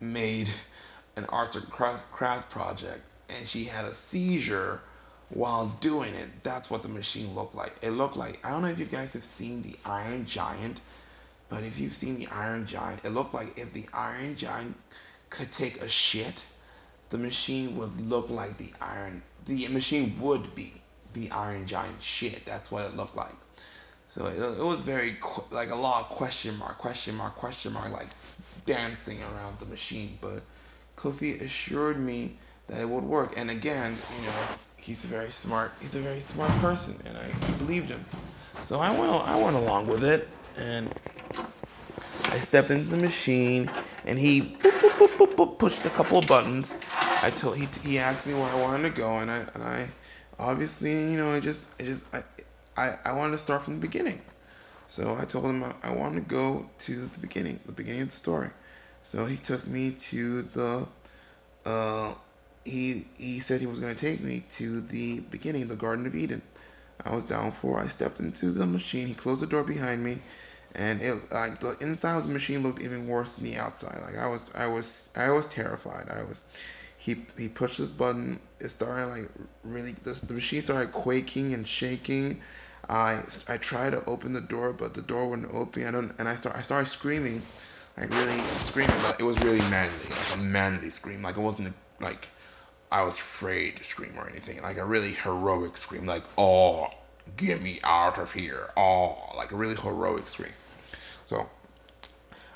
made 0.00 0.50
an 1.16 1.24
arts 1.30 1.56
or 1.56 1.62
craft 1.62 2.50
project 2.50 3.08
and 3.28 3.48
she 3.48 3.64
had 3.64 3.84
a 3.84 3.94
seizure 3.94 4.82
while 5.30 5.66
doing 5.80 6.14
it, 6.14 6.42
that's 6.42 6.70
what 6.70 6.82
the 6.82 6.88
machine 6.88 7.34
looked 7.34 7.54
like. 7.54 7.74
It 7.82 7.90
looked 7.90 8.16
like, 8.16 8.44
I 8.44 8.50
don't 8.50 8.62
know 8.62 8.68
if 8.68 8.78
you 8.78 8.86
guys 8.86 9.12
have 9.12 9.24
seen 9.24 9.62
the 9.62 9.76
Iron 9.84 10.24
Giant, 10.24 10.80
but 11.48 11.64
if 11.64 11.78
you've 11.78 11.94
seen 11.94 12.18
the 12.18 12.26
Iron 12.28 12.66
Giant, 12.66 13.04
it 13.04 13.10
looked 13.10 13.34
like 13.34 13.58
if 13.58 13.72
the 13.72 13.86
Iron 13.92 14.36
Giant 14.36 14.76
could 15.30 15.52
take 15.52 15.82
a 15.82 15.88
shit, 15.88 16.44
the 17.10 17.18
machine 17.18 17.76
would 17.76 18.00
look 18.00 18.30
like 18.30 18.58
the 18.58 18.70
Iron 18.80 19.22
the 19.46 19.66
machine 19.68 20.14
would 20.20 20.54
be 20.54 20.74
the 21.14 21.30
Iron 21.30 21.66
Giant 21.66 22.02
shit. 22.02 22.44
That's 22.44 22.70
what 22.70 22.84
it 22.84 22.96
looked 22.96 23.16
like. 23.16 23.34
So 24.06 24.26
it, 24.26 24.38
it 24.38 24.62
was 24.62 24.82
very 24.82 25.16
like 25.50 25.70
a 25.70 25.74
lot 25.74 26.02
of 26.02 26.08
question 26.08 26.56
mark, 26.58 26.78
question 26.78 27.16
mark, 27.16 27.34
question 27.34 27.72
mark, 27.72 27.90
like 27.90 28.08
dancing 28.66 29.18
around 29.22 29.58
the 29.58 29.66
machine. 29.66 30.18
But 30.20 30.42
Kofi 30.96 31.40
assured 31.40 31.98
me 31.98 32.36
that 32.68 32.80
it 32.80 32.88
would 32.88 33.04
work. 33.04 33.34
And 33.36 33.50
again, 33.50 33.96
you 34.20 34.26
know, 34.26 34.46
he's 34.76 35.04
a 35.04 35.08
very 35.08 35.30
smart. 35.30 35.72
He's 35.80 35.94
a 35.94 36.00
very 36.00 36.20
smart 36.20 36.50
person, 36.60 37.00
and 37.04 37.16
I, 37.16 37.26
I 37.26 37.50
believed 37.58 37.88
him. 37.88 38.04
So 38.66 38.78
I 38.78 38.90
went 38.90 39.10
I 39.12 39.36
went 39.42 39.56
along 39.56 39.86
with 39.86 40.04
it, 40.04 40.28
and 40.56 40.92
I 42.24 42.38
stepped 42.38 42.70
into 42.70 42.88
the 42.88 42.96
machine, 42.96 43.70
and 44.04 44.18
he 44.18 44.42
boop, 44.42 45.16
boop, 45.16 45.34
boop, 45.34 45.58
pushed 45.58 45.84
a 45.86 45.90
couple 45.90 46.18
of 46.18 46.26
buttons, 46.26 46.72
I 47.20 47.30
told 47.30 47.56
he 47.56 47.66
he 47.82 47.98
asked 47.98 48.28
me 48.28 48.34
where 48.34 48.44
I 48.44 48.54
wanted 48.60 48.90
to 48.90 48.96
go, 48.96 49.16
and 49.16 49.28
I 49.28 49.38
and 49.54 49.62
I 49.62 49.88
obviously 50.38 50.92
you 50.92 51.16
know 51.16 51.32
I 51.32 51.40
just 51.40 51.68
I 51.80 51.84
just 51.84 52.06
I 52.14 52.22
I, 52.76 52.98
I 53.06 53.12
wanted 53.12 53.32
to 53.32 53.38
start 53.38 53.62
from 53.62 53.74
the 53.74 53.80
beginning, 53.80 54.22
so 54.86 55.16
I 55.20 55.24
told 55.24 55.46
him 55.46 55.64
I, 55.64 55.74
I 55.82 55.92
wanted 55.92 56.28
to 56.28 56.34
go 56.34 56.70
to 56.78 57.06
the 57.06 57.18
beginning, 57.18 57.58
the 57.66 57.72
beginning 57.72 58.02
of 58.02 58.08
the 58.10 58.14
story. 58.14 58.50
So 59.02 59.24
he 59.24 59.36
took 59.36 59.66
me 59.66 59.90
to 59.90 60.42
the 60.42 60.86
uh 61.66 62.14
he 62.68 63.06
he 63.16 63.38
said 63.40 63.60
he 63.60 63.66
was 63.66 63.78
gonna 63.78 63.94
take 63.94 64.20
me 64.20 64.44
to 64.50 64.80
the 64.80 65.20
beginning, 65.20 65.68
the 65.68 65.76
Garden 65.76 66.06
of 66.06 66.14
Eden. 66.14 66.42
I 67.04 67.14
was 67.14 67.24
down 67.24 67.52
for. 67.52 67.78
I 67.78 67.88
stepped 67.88 68.20
into 68.20 68.50
the 68.50 68.66
machine. 68.66 69.06
He 69.06 69.14
closed 69.14 69.40
the 69.40 69.46
door 69.46 69.64
behind 69.64 70.02
me, 70.02 70.18
and 70.74 71.00
it 71.00 71.32
like 71.32 71.60
the 71.60 71.76
inside 71.80 72.18
of 72.18 72.26
the 72.26 72.32
machine 72.32 72.62
looked 72.62 72.82
even 72.82 73.06
worse 73.06 73.36
than 73.36 73.44
the 73.44 73.56
outside. 73.56 74.00
Like 74.02 74.18
I 74.18 74.28
was 74.28 74.50
I 74.54 74.66
was 74.66 75.08
I 75.16 75.30
was 75.30 75.46
terrified. 75.46 76.08
I 76.10 76.22
was 76.22 76.42
he 76.96 77.24
he 77.38 77.48
pushed 77.48 77.78
this 77.78 77.90
button. 77.90 78.40
It 78.60 78.70
started 78.70 79.06
like 79.06 79.28
really 79.62 79.92
the, 79.92 80.12
the 80.12 80.34
machine 80.34 80.60
started 80.60 80.92
quaking 80.92 81.54
and 81.54 81.66
shaking. 81.66 82.40
I 82.88 83.22
I 83.48 83.56
tried 83.58 83.90
to 83.90 84.04
open 84.06 84.32
the 84.32 84.40
door, 84.40 84.72
but 84.72 84.94
the 84.94 85.02
door 85.02 85.28
wouldn't 85.28 85.52
open. 85.54 85.86
I 85.86 85.90
don't 85.90 86.12
and 86.18 86.28
I 86.28 86.34
start 86.34 86.56
I 86.56 86.62
started 86.62 86.86
screaming, 86.88 87.42
like 87.96 88.10
really 88.10 88.40
screaming, 88.60 88.96
but 89.02 89.20
it 89.20 89.24
was 89.24 89.38
really 89.40 89.60
manly, 89.70 89.94
like 90.10 90.34
a 90.34 90.38
manly 90.38 90.90
scream. 90.90 91.22
Like 91.22 91.36
it 91.36 91.40
wasn't 91.40 91.74
like 92.00 92.28
I 92.90 93.02
was 93.02 93.14
afraid 93.18 93.76
to 93.76 93.84
scream 93.84 94.12
or 94.16 94.28
anything. 94.28 94.62
Like 94.62 94.78
a 94.78 94.84
really 94.84 95.12
heroic 95.12 95.76
scream, 95.76 96.06
like 96.06 96.24
oh 96.36 96.88
get 97.36 97.62
me 97.62 97.78
out 97.84 98.18
of 98.18 98.32
here, 98.32 98.70
oh 98.76 99.18
like 99.36 99.52
a 99.52 99.56
really 99.56 99.76
heroic 99.76 100.28
scream. 100.28 100.52
So 101.26 101.48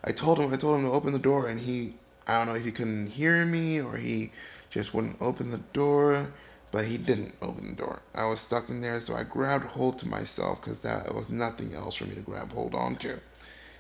I 0.04 0.12
told 0.12 0.38
him 0.38 0.52
I 0.52 0.56
told 0.56 0.80
him 0.80 0.86
to 0.86 0.92
open 0.92 1.12
the 1.12 1.18
door, 1.18 1.48
and 1.48 1.60
he 1.60 1.94
I 2.26 2.38
don't 2.38 2.46
know 2.46 2.54
if 2.54 2.64
he 2.64 2.72
couldn't 2.72 3.06
hear 3.06 3.44
me 3.44 3.80
or 3.80 3.96
he 3.96 4.32
just 4.70 4.94
wouldn't 4.94 5.20
open 5.20 5.50
the 5.50 5.58
door, 5.58 6.32
but 6.70 6.86
he 6.86 6.96
didn't 6.96 7.34
open 7.42 7.68
the 7.68 7.74
door. 7.74 8.00
I 8.14 8.26
was 8.26 8.40
stuck 8.40 8.68
in 8.70 8.80
there, 8.80 8.98
so 9.00 9.14
I 9.14 9.24
grabbed 9.24 9.64
hold 9.64 9.98
to 9.98 10.08
myself 10.08 10.62
because 10.62 10.80
that 10.80 11.14
was 11.14 11.28
nothing 11.28 11.74
else 11.74 11.96
for 11.96 12.06
me 12.06 12.14
to 12.14 12.20
grab 12.22 12.52
hold 12.52 12.74
on 12.74 12.96
to. 12.96 13.20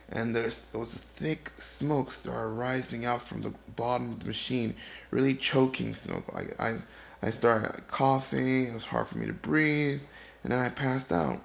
And 0.08 0.36
there 0.36 0.44
was 0.44 0.94
thick 0.94 1.50
smoke 1.56 2.12
started 2.12 2.48
rising 2.48 3.06
out 3.06 3.22
from 3.22 3.42
the 3.42 3.52
bottom 3.76 4.12
of 4.12 4.20
the 4.20 4.26
machine, 4.26 4.74
really 5.10 5.34
choking 5.34 5.94
smoke. 5.94 6.32
Like 6.32 6.60
I, 6.60 6.78
I 7.22 7.30
started 7.30 7.86
coughing. 7.86 8.68
It 8.68 8.74
was 8.74 8.86
hard 8.86 9.08
for 9.08 9.18
me 9.18 9.26
to 9.26 9.32
breathe, 9.32 10.00
and 10.42 10.52
then 10.52 10.58
I 10.58 10.68
passed 10.68 11.12
out. 11.12 11.40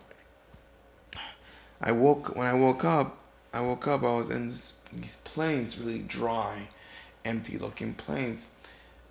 I 1.80 1.92
woke 1.92 2.36
when 2.36 2.48
I 2.48 2.54
woke 2.56 2.84
up. 2.84 3.24
I 3.54 3.62
woke 3.62 3.88
up. 3.88 4.04
I 4.04 4.16
was 4.18 4.30
in 4.30 4.50
this, 4.50 4.82
these 4.92 5.18
plains, 5.18 5.80
really 5.80 6.00
dry, 6.00 6.68
empty 7.24 7.58
looking 7.58 7.94
plains. 7.94 8.52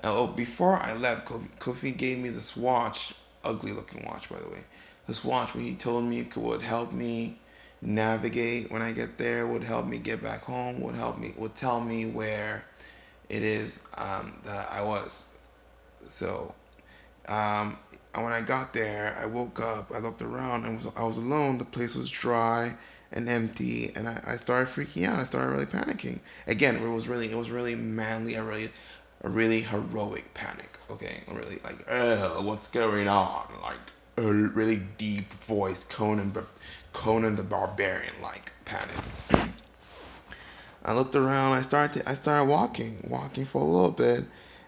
Uh, 0.04 0.14
oh, 0.14 0.26
before 0.26 0.78
I 0.78 0.94
left, 0.94 1.26
Kofi, 1.26 1.48
Kofi 1.58 1.96
gave 1.96 2.18
me 2.18 2.28
this 2.28 2.56
watch, 2.56 3.14
ugly 3.44 3.72
looking 3.72 4.04
watch, 4.04 4.28
by 4.28 4.38
the 4.38 4.48
way. 4.48 4.64
This 5.06 5.24
watch 5.24 5.54
where 5.54 5.64
he 5.64 5.74
told 5.74 6.04
me 6.04 6.20
it 6.20 6.36
would 6.36 6.62
help 6.62 6.92
me 6.92 7.38
navigate 7.82 8.70
when 8.70 8.82
I 8.82 8.92
get 8.92 9.18
there, 9.18 9.46
would 9.46 9.62
help 9.62 9.86
me 9.86 9.98
get 9.98 10.22
back 10.22 10.42
home, 10.42 10.80
would 10.80 10.94
help 10.94 11.18
me, 11.18 11.34
would 11.36 11.54
tell 11.54 11.80
me 11.80 12.06
where 12.06 12.64
it 13.28 13.42
is 13.42 13.82
um, 13.96 14.34
that 14.44 14.70
I 14.70 14.82
was. 14.82 15.34
So, 16.06 16.54
um, 17.28 17.76
when 18.14 18.32
I 18.32 18.40
got 18.40 18.72
there, 18.72 19.16
I 19.20 19.26
woke 19.26 19.60
up, 19.60 19.90
I 19.94 19.98
looked 19.98 20.22
around, 20.22 20.64
and 20.64 20.76
was, 20.76 20.88
I 20.96 21.04
was 21.04 21.16
alone. 21.16 21.58
The 21.58 21.64
place 21.64 21.94
was 21.94 22.08
dry 22.10 22.74
and 23.12 23.28
empty, 23.28 23.92
and 23.94 24.08
I, 24.08 24.20
I 24.26 24.36
started 24.36 24.68
freaking 24.68 25.06
out. 25.06 25.18
I 25.18 25.24
started 25.24 25.50
really 25.50 25.66
panicking. 25.66 26.20
Again, 26.46 26.76
it 26.76 26.88
was 26.88 27.08
really 27.08 27.30
it 27.30 27.36
was 27.36 27.50
really 27.50 27.74
manly, 27.74 28.34
a 28.34 28.42
really 28.42 28.70
a 29.22 29.28
really 29.28 29.60
heroic 29.60 30.32
panic. 30.34 30.78
Okay, 30.90 31.22
really 31.30 31.60
like, 31.64 31.84
what's 32.42 32.68
going 32.68 33.08
on? 33.08 33.46
Like 33.62 33.76
a 34.16 34.22
really 34.22 34.82
deep 34.98 35.32
voice, 35.32 35.84
Conan, 35.84 36.34
Conan 36.92 37.36
the 37.36 37.42
Barbarian, 37.42 38.14
like 38.22 38.52
panic. 38.64 38.96
I 40.84 40.92
looked 40.92 41.14
around. 41.14 41.54
I 41.54 41.62
started. 41.62 42.02
To, 42.02 42.08
I 42.08 42.14
started 42.14 42.44
walking, 42.44 43.06
walking 43.08 43.44
for 43.44 43.60
a 43.60 43.64
little 43.64 43.90
bit, 43.90 44.24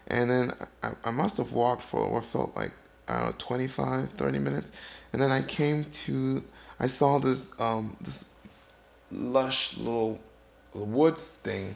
and 0.07 0.29
then 0.29 0.53
I, 0.83 0.91
I 1.05 1.11
must 1.11 1.37
have 1.37 1.53
walked 1.53 1.81
for 1.81 2.11
what 2.11 2.25
felt 2.25 2.55
like 2.55 2.71
I 3.07 3.15
don't 3.15 3.25
know 3.27 3.35
25, 3.37 4.09
30 4.11 4.39
minutes, 4.39 4.71
and 5.13 5.21
then 5.21 5.31
I 5.31 5.41
came 5.41 5.85
to. 5.85 6.43
I 6.79 6.87
saw 6.87 7.19
this 7.19 7.59
um 7.59 7.95
this 8.01 8.33
lush 9.11 9.77
little 9.77 10.19
woods 10.73 11.35
thing, 11.35 11.75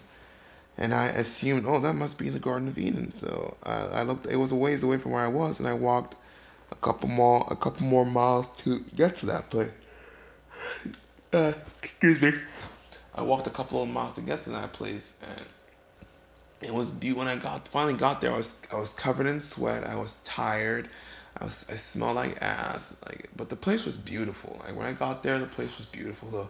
and 0.78 0.94
I 0.94 1.06
assumed, 1.06 1.66
oh, 1.66 1.80
that 1.80 1.94
must 1.94 2.20
be 2.20 2.30
the 2.30 2.40
Garden 2.40 2.68
of 2.68 2.78
Eden. 2.78 3.14
So 3.16 3.56
I, 3.64 4.00
I 4.00 4.04
looked. 4.04 4.28
It 4.28 4.36
was 4.38 4.52
a 4.52 4.56
ways 4.56 4.84
away 4.84 4.98
from 4.98 5.14
where 5.14 5.24
I 5.24 5.30
was, 5.30 5.60
and 5.60 5.68
I 5.68 5.74
walked 5.74 6.16
a 6.74 6.76
couple 6.76 7.08
more 7.08 7.46
a 7.50 7.56
couple 7.56 7.86
more 7.86 8.06
miles 8.06 8.48
to 8.58 8.84
get 8.96 9.16
to 9.18 9.26
that 9.28 9.50
place. 9.50 9.72
Uh, 11.32 11.54
excuse 11.82 12.22
me. 12.22 12.32
I 13.16 13.22
walked 13.22 13.48
a 13.48 13.52
couple 13.52 13.82
of 13.84 13.90
miles 13.90 14.14
to 14.14 14.22
get 14.22 14.40
to 14.40 14.50
that 14.52 14.74
place, 14.74 15.20
and 15.30 15.46
it 16.62 16.74
was 16.74 16.90
beautiful. 16.90 17.26
When 17.26 17.38
I 17.38 17.40
got 17.40 17.68
finally 17.68 17.94
got 17.94 18.22
there, 18.22 18.32
I 18.32 18.38
was 18.38 18.62
I 18.72 18.78
was 18.78 18.94
covered 18.94 19.28
in 19.28 19.40
sweat. 19.40 19.84
I 19.84 19.96
was 19.96 20.16
tired. 20.24 20.90
I 21.40 21.44
was 21.44 21.70
I 21.70 21.76
smelled 21.76 22.16
like 22.16 22.42
ass. 22.42 22.98
Like, 23.06 23.30
but 23.36 23.50
the 23.50 23.56
place 23.56 23.86
was 23.86 23.98
beautiful. 23.98 24.60
Like 24.66 24.76
when 24.76 24.88
I 24.88 24.94
got 24.94 25.22
there, 25.24 25.38
the 25.38 25.46
place 25.46 25.78
was 25.78 25.86
beautiful. 25.88 26.30
Though, 26.30 26.50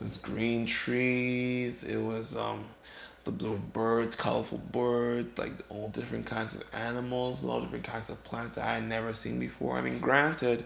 it 0.00 0.04
was 0.04 0.16
green 0.18 0.66
trees. 0.66 1.84
It 1.84 1.98
was 1.98 2.36
um, 2.36 2.66
the 3.24 3.30
little 3.30 3.58
birds, 3.58 4.14
colorful 4.14 4.58
birds, 4.58 5.38
like 5.38 5.52
all 5.68 5.88
different 5.88 6.26
kinds 6.26 6.54
of 6.54 6.64
animals, 6.74 7.44
all 7.44 7.60
different 7.60 7.84
kinds 7.84 8.10
of 8.10 8.22
plants 8.24 8.58
I 8.58 8.74
had 8.74 8.88
never 8.88 9.12
seen 9.12 9.38
before. 9.38 9.76
I 9.78 9.82
mean, 9.82 10.00
granted, 10.00 10.64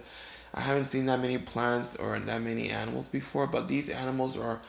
I 0.55 0.61
haven't 0.61 0.91
seen 0.91 1.07
that 1.07 1.21
many 1.21 1.39
plants 1.39 1.97
or 1.97 2.19
that 2.19 2.41
many 2.41 2.71
animals 2.71 3.09
before, 3.09 3.47
but 3.47 3.69
these 3.69 3.91
animals 3.91 4.39
are 4.39 4.61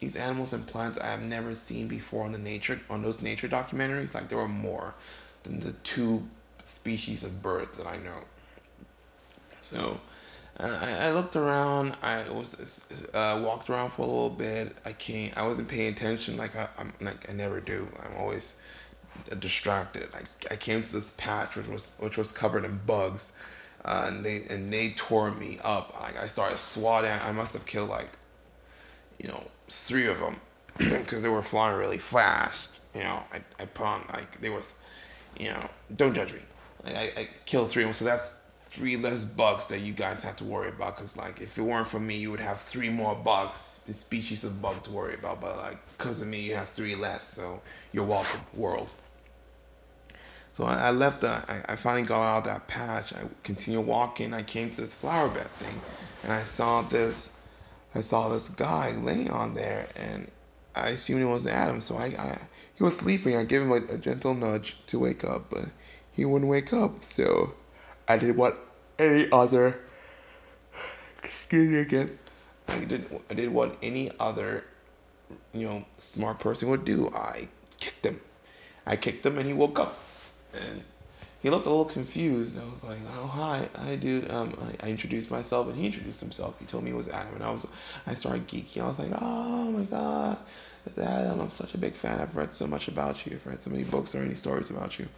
these 0.00 0.16
animals 0.16 0.52
and 0.52 0.66
plants 0.66 0.98
I 0.98 1.06
have 1.06 1.22
never 1.22 1.54
seen 1.54 1.88
before 1.88 2.24
on 2.24 2.32
the 2.32 2.38
nature 2.38 2.80
on 2.90 3.02
those 3.02 3.22
nature 3.22 3.48
documentaries. 3.48 4.14
Like 4.14 4.28
there 4.28 4.38
were 4.38 4.48
more 4.48 4.94
than 5.44 5.60
the 5.60 5.72
two 5.72 6.28
species 6.64 7.22
of 7.22 7.42
birds 7.42 7.78
that 7.78 7.86
I 7.86 7.96
know. 7.98 8.24
So 9.62 10.00
I, 10.58 11.08
I 11.08 11.12
looked 11.12 11.36
around. 11.36 11.96
I 12.02 12.28
was 12.30 13.08
uh, 13.12 13.42
walked 13.44 13.68
around 13.68 13.90
for 13.90 14.02
a 14.02 14.06
little 14.06 14.30
bit. 14.30 14.74
I 14.84 14.92
can't. 14.92 15.36
I 15.36 15.46
wasn't 15.46 15.68
paying 15.68 15.92
attention 15.92 16.36
like 16.36 16.56
I, 16.56 16.68
I'm 16.78 16.92
like 17.00 17.28
I 17.28 17.32
never 17.32 17.60
do. 17.60 17.88
I'm 18.02 18.16
always 18.18 18.58
distracted. 19.38 20.08
I, 20.14 20.54
I 20.54 20.56
came 20.56 20.82
to 20.82 20.92
this 20.92 21.12
patch 21.18 21.56
which 21.56 21.66
was 21.66 21.96
which 22.00 22.16
was 22.16 22.32
covered 22.32 22.64
in 22.64 22.80
bugs, 22.86 23.32
uh, 23.84 24.06
and 24.08 24.24
they 24.24 24.44
and 24.48 24.72
they 24.72 24.90
tore 24.90 25.30
me 25.32 25.58
up. 25.62 25.98
Like 26.00 26.18
I 26.18 26.26
started 26.26 26.58
swatting. 26.58 27.10
I 27.24 27.32
must 27.32 27.52
have 27.52 27.66
killed 27.66 27.90
like, 27.90 28.10
you 29.18 29.28
know, 29.28 29.42
three 29.68 30.06
of 30.06 30.20
them 30.20 30.40
because 30.78 31.22
they 31.22 31.28
were 31.28 31.42
flying 31.42 31.78
really 31.78 31.98
fast. 31.98 32.80
You 32.94 33.02
know, 33.02 33.22
I, 33.30 33.40
I 33.60 33.82
on, 33.82 34.02
like, 34.14 34.40
they 34.40 34.48
were, 34.48 34.62
you 35.38 35.50
know, 35.50 35.68
don't 35.94 36.14
judge 36.14 36.32
me. 36.32 36.38
I, 36.86 37.10
I 37.14 37.28
killed 37.44 37.68
three 37.68 37.82
of 37.82 37.88
them, 37.88 37.92
so 37.92 38.06
that's 38.06 38.45
three 38.76 38.96
less 38.96 39.24
bugs 39.24 39.68
that 39.68 39.80
you 39.80 39.94
guys 39.94 40.22
have 40.22 40.36
to 40.36 40.44
worry 40.44 40.68
about. 40.68 40.96
Because, 40.96 41.16
like, 41.16 41.40
if 41.40 41.56
it 41.56 41.62
weren't 41.62 41.88
for 41.88 41.98
me, 41.98 42.16
you 42.18 42.30
would 42.30 42.40
have 42.40 42.60
three 42.60 42.90
more 42.90 43.14
bugs, 43.14 43.82
the 43.86 43.94
species 43.94 44.44
of 44.44 44.60
bug 44.60 44.82
to 44.84 44.90
worry 44.90 45.14
about. 45.14 45.40
But, 45.40 45.56
like, 45.56 45.78
because 45.96 46.20
of 46.20 46.28
me, 46.28 46.42
you 46.42 46.54
have 46.54 46.68
three 46.68 46.94
less, 46.94 47.24
so 47.24 47.62
you're 47.92 48.04
welcome, 48.04 48.40
world. 48.52 48.90
So 50.52 50.64
I, 50.64 50.88
I 50.88 50.90
left 50.90 51.22
the, 51.22 51.28
I, 51.28 51.72
I 51.72 51.76
finally 51.76 52.06
got 52.06 52.20
out 52.20 52.38
of 52.38 52.44
that 52.44 52.68
patch. 52.68 53.14
I 53.14 53.22
continued 53.42 53.86
walking. 53.86 54.34
I 54.34 54.42
came 54.42 54.68
to 54.70 54.80
this 54.82 54.94
flower 54.94 55.28
bed 55.28 55.46
thing, 55.46 55.80
and 56.22 56.32
I 56.32 56.42
saw 56.42 56.82
this 56.82 57.32
I 57.94 58.02
saw 58.02 58.28
this 58.28 58.50
guy 58.50 58.92
laying 58.92 59.30
on 59.30 59.54
there, 59.54 59.88
and 59.96 60.30
I 60.74 60.88
assumed 60.88 61.22
it 61.22 61.26
was 61.26 61.46
Adam. 61.46 61.80
So 61.80 61.96
I, 61.96 62.06
I 62.18 62.38
he 62.74 62.84
was 62.84 62.98
sleeping. 62.98 63.36
I 63.36 63.44
gave 63.44 63.62
him 63.62 63.72
a, 63.72 63.94
a 63.94 63.96
gentle 63.96 64.34
nudge 64.34 64.76
to 64.88 64.98
wake 64.98 65.24
up, 65.24 65.48
but 65.48 65.70
he 66.12 66.26
wouldn't 66.26 66.50
wake 66.50 66.74
up. 66.74 67.02
So 67.02 67.54
I 68.06 68.18
did 68.18 68.36
what 68.36 68.65
any 68.98 69.30
other 69.30 69.80
excuse 71.22 71.68
me 71.70 71.78
again. 71.78 72.18
I 72.68 72.84
did 72.84 73.06
I 73.30 73.34
did 73.34 73.52
what 73.52 73.76
any 73.82 74.10
other 74.18 74.64
you 75.52 75.66
know 75.66 75.84
smart 75.98 76.40
person 76.40 76.68
would 76.70 76.84
do. 76.84 77.10
I 77.14 77.48
kicked 77.78 78.04
him. 78.04 78.20
I 78.86 78.96
kicked 78.96 79.24
him, 79.24 79.38
and 79.38 79.46
he 79.46 79.52
woke 79.52 79.78
up, 79.78 79.98
and 80.52 80.82
he 81.40 81.50
looked 81.50 81.66
a 81.66 81.70
little 81.70 81.84
confused. 81.84 82.58
I 82.58 82.64
was 82.64 82.82
like, 82.84 82.98
"Oh 83.16 83.26
hi, 83.26 83.68
hi 83.76 83.96
dude." 83.96 84.30
Um, 84.30 84.56
I, 84.60 84.86
I, 84.86 84.90
introduced 84.90 85.30
myself, 85.30 85.68
and 85.68 85.76
he 85.76 85.86
introduced 85.86 86.20
himself. 86.20 86.58
He 86.58 86.66
told 86.66 86.84
me 86.84 86.90
it 86.90 86.96
was 86.96 87.08
Adam, 87.08 87.34
and 87.34 87.44
I 87.44 87.50
was, 87.50 87.66
I 88.06 88.14
started 88.14 88.48
geeking. 88.48 88.82
I 88.82 88.86
was 88.86 88.98
like, 88.98 89.10
"Oh 89.20 89.70
my 89.70 89.84
god, 89.84 90.38
it's 90.84 90.98
Adam! 90.98 91.40
I'm 91.40 91.52
such 91.52 91.74
a 91.74 91.78
big 91.78 91.94
fan. 91.94 92.20
I've 92.20 92.36
read 92.36 92.54
so 92.54 92.66
much 92.66 92.88
about 92.88 93.24
you. 93.26 93.36
I've 93.36 93.46
read 93.46 93.60
so 93.60 93.70
many 93.70 93.84
books 93.84 94.14
or 94.14 94.22
any 94.22 94.34
stories 94.34 94.70
about 94.70 94.98
you." 94.98 95.08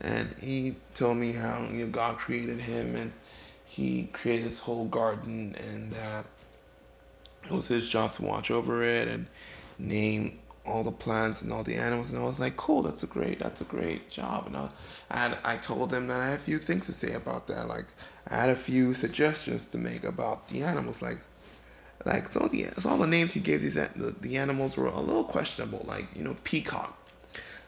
And 0.00 0.34
he 0.40 0.76
told 0.94 1.16
me 1.16 1.32
how 1.32 1.66
you 1.70 1.86
know 1.86 1.90
God 1.90 2.16
created 2.16 2.60
him, 2.60 2.96
and 2.96 3.12
he 3.64 4.08
created 4.12 4.46
this 4.46 4.60
whole 4.60 4.86
garden, 4.86 5.54
and 5.70 5.92
that 5.92 6.26
it 7.44 7.50
was 7.50 7.68
his 7.68 7.88
job 7.88 8.12
to 8.14 8.24
watch 8.24 8.50
over 8.50 8.82
it 8.82 9.08
and 9.08 9.26
name 9.78 10.38
all 10.66 10.82
the 10.82 10.92
plants 10.92 11.42
and 11.42 11.52
all 11.52 11.62
the 11.62 11.76
animals. 11.76 12.10
And 12.10 12.20
I 12.20 12.24
was 12.24 12.40
like 12.40 12.56
cool 12.56 12.82
that's 12.82 13.02
a 13.02 13.06
great 13.06 13.38
that's 13.38 13.60
a 13.60 13.64
great 13.64 14.10
job. 14.10 14.46
And 14.46 14.56
I, 14.56 14.68
and 15.10 15.38
I 15.44 15.56
told 15.56 15.90
them 15.90 16.08
that 16.08 16.20
I 16.20 16.30
had 16.30 16.38
a 16.38 16.42
few 16.42 16.58
things 16.58 16.86
to 16.86 16.92
say 16.92 17.14
about 17.14 17.46
that. 17.46 17.68
Like 17.68 17.86
I 18.28 18.36
had 18.36 18.50
a 18.50 18.56
few 18.56 18.94
suggestions 18.94 19.64
to 19.66 19.78
make 19.78 20.04
about 20.04 20.48
the 20.48 20.62
animals. 20.62 21.02
Like 21.02 21.18
like 22.04 22.28
so 22.28 22.48
the 22.48 22.68
all 22.84 22.98
the 22.98 23.06
names 23.06 23.32
he 23.32 23.40
gave 23.40 23.62
these 23.62 23.74
the, 23.74 24.14
the 24.20 24.36
animals 24.36 24.76
were 24.76 24.86
a 24.86 25.00
little 25.00 25.24
questionable. 25.24 25.84
Like 25.86 26.06
you 26.14 26.24
know 26.24 26.36
peacock. 26.44 26.98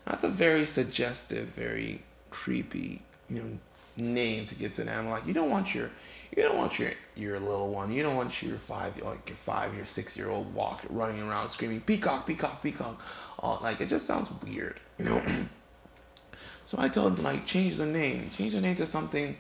That's 0.05 0.25
a 0.25 0.29
very 0.29 0.67
suggestive 0.67 1.49
very 1.49 2.03
creepy 2.39 3.03
you 3.29 3.43
know 3.43 3.59
name 3.97 4.47
to 4.47 4.55
give 4.55 4.73
to 4.73 4.83
an 4.83 4.89
animal 4.89 5.11
like 5.13 5.27
you 5.27 5.35
don't 5.35 5.51
want 5.51 5.75
your 5.75 5.91
you 6.37 6.43
don't 6.43 6.57
want 6.57 6.79
your 6.79 6.91
your 7.17 7.41
little 7.41 7.71
one. 7.73 7.93
You 7.93 8.03
don't 8.03 8.17
want 8.17 8.43
your 8.43 8.59
five 8.59 9.01
like 9.03 9.29
your 9.29 9.37
five 9.37 9.75
your 9.75 9.87
six 9.87 10.17
year 10.17 10.29
old 10.29 10.55
walk 10.55 10.85
running 10.91 11.23
around 11.23 11.49
screaming 11.49 11.81
peacock 11.81 12.27
peacock 12.27 12.63
peacock. 12.63 13.01
All 13.39 13.59
like 13.63 13.81
it 13.81 13.89
just 13.89 14.07
sounds 14.07 14.31
weird, 14.45 14.79
you 14.99 15.07
know. 15.07 15.21
so 16.67 16.79
I 16.79 16.89
told 16.89 17.19
him 17.19 17.25
like 17.25 17.47
change 17.47 17.77
the 17.77 17.87
name, 17.87 18.29
change 18.31 18.53
the 18.53 18.61
name 18.61 18.77
to 18.77 18.87
something 18.87 19.37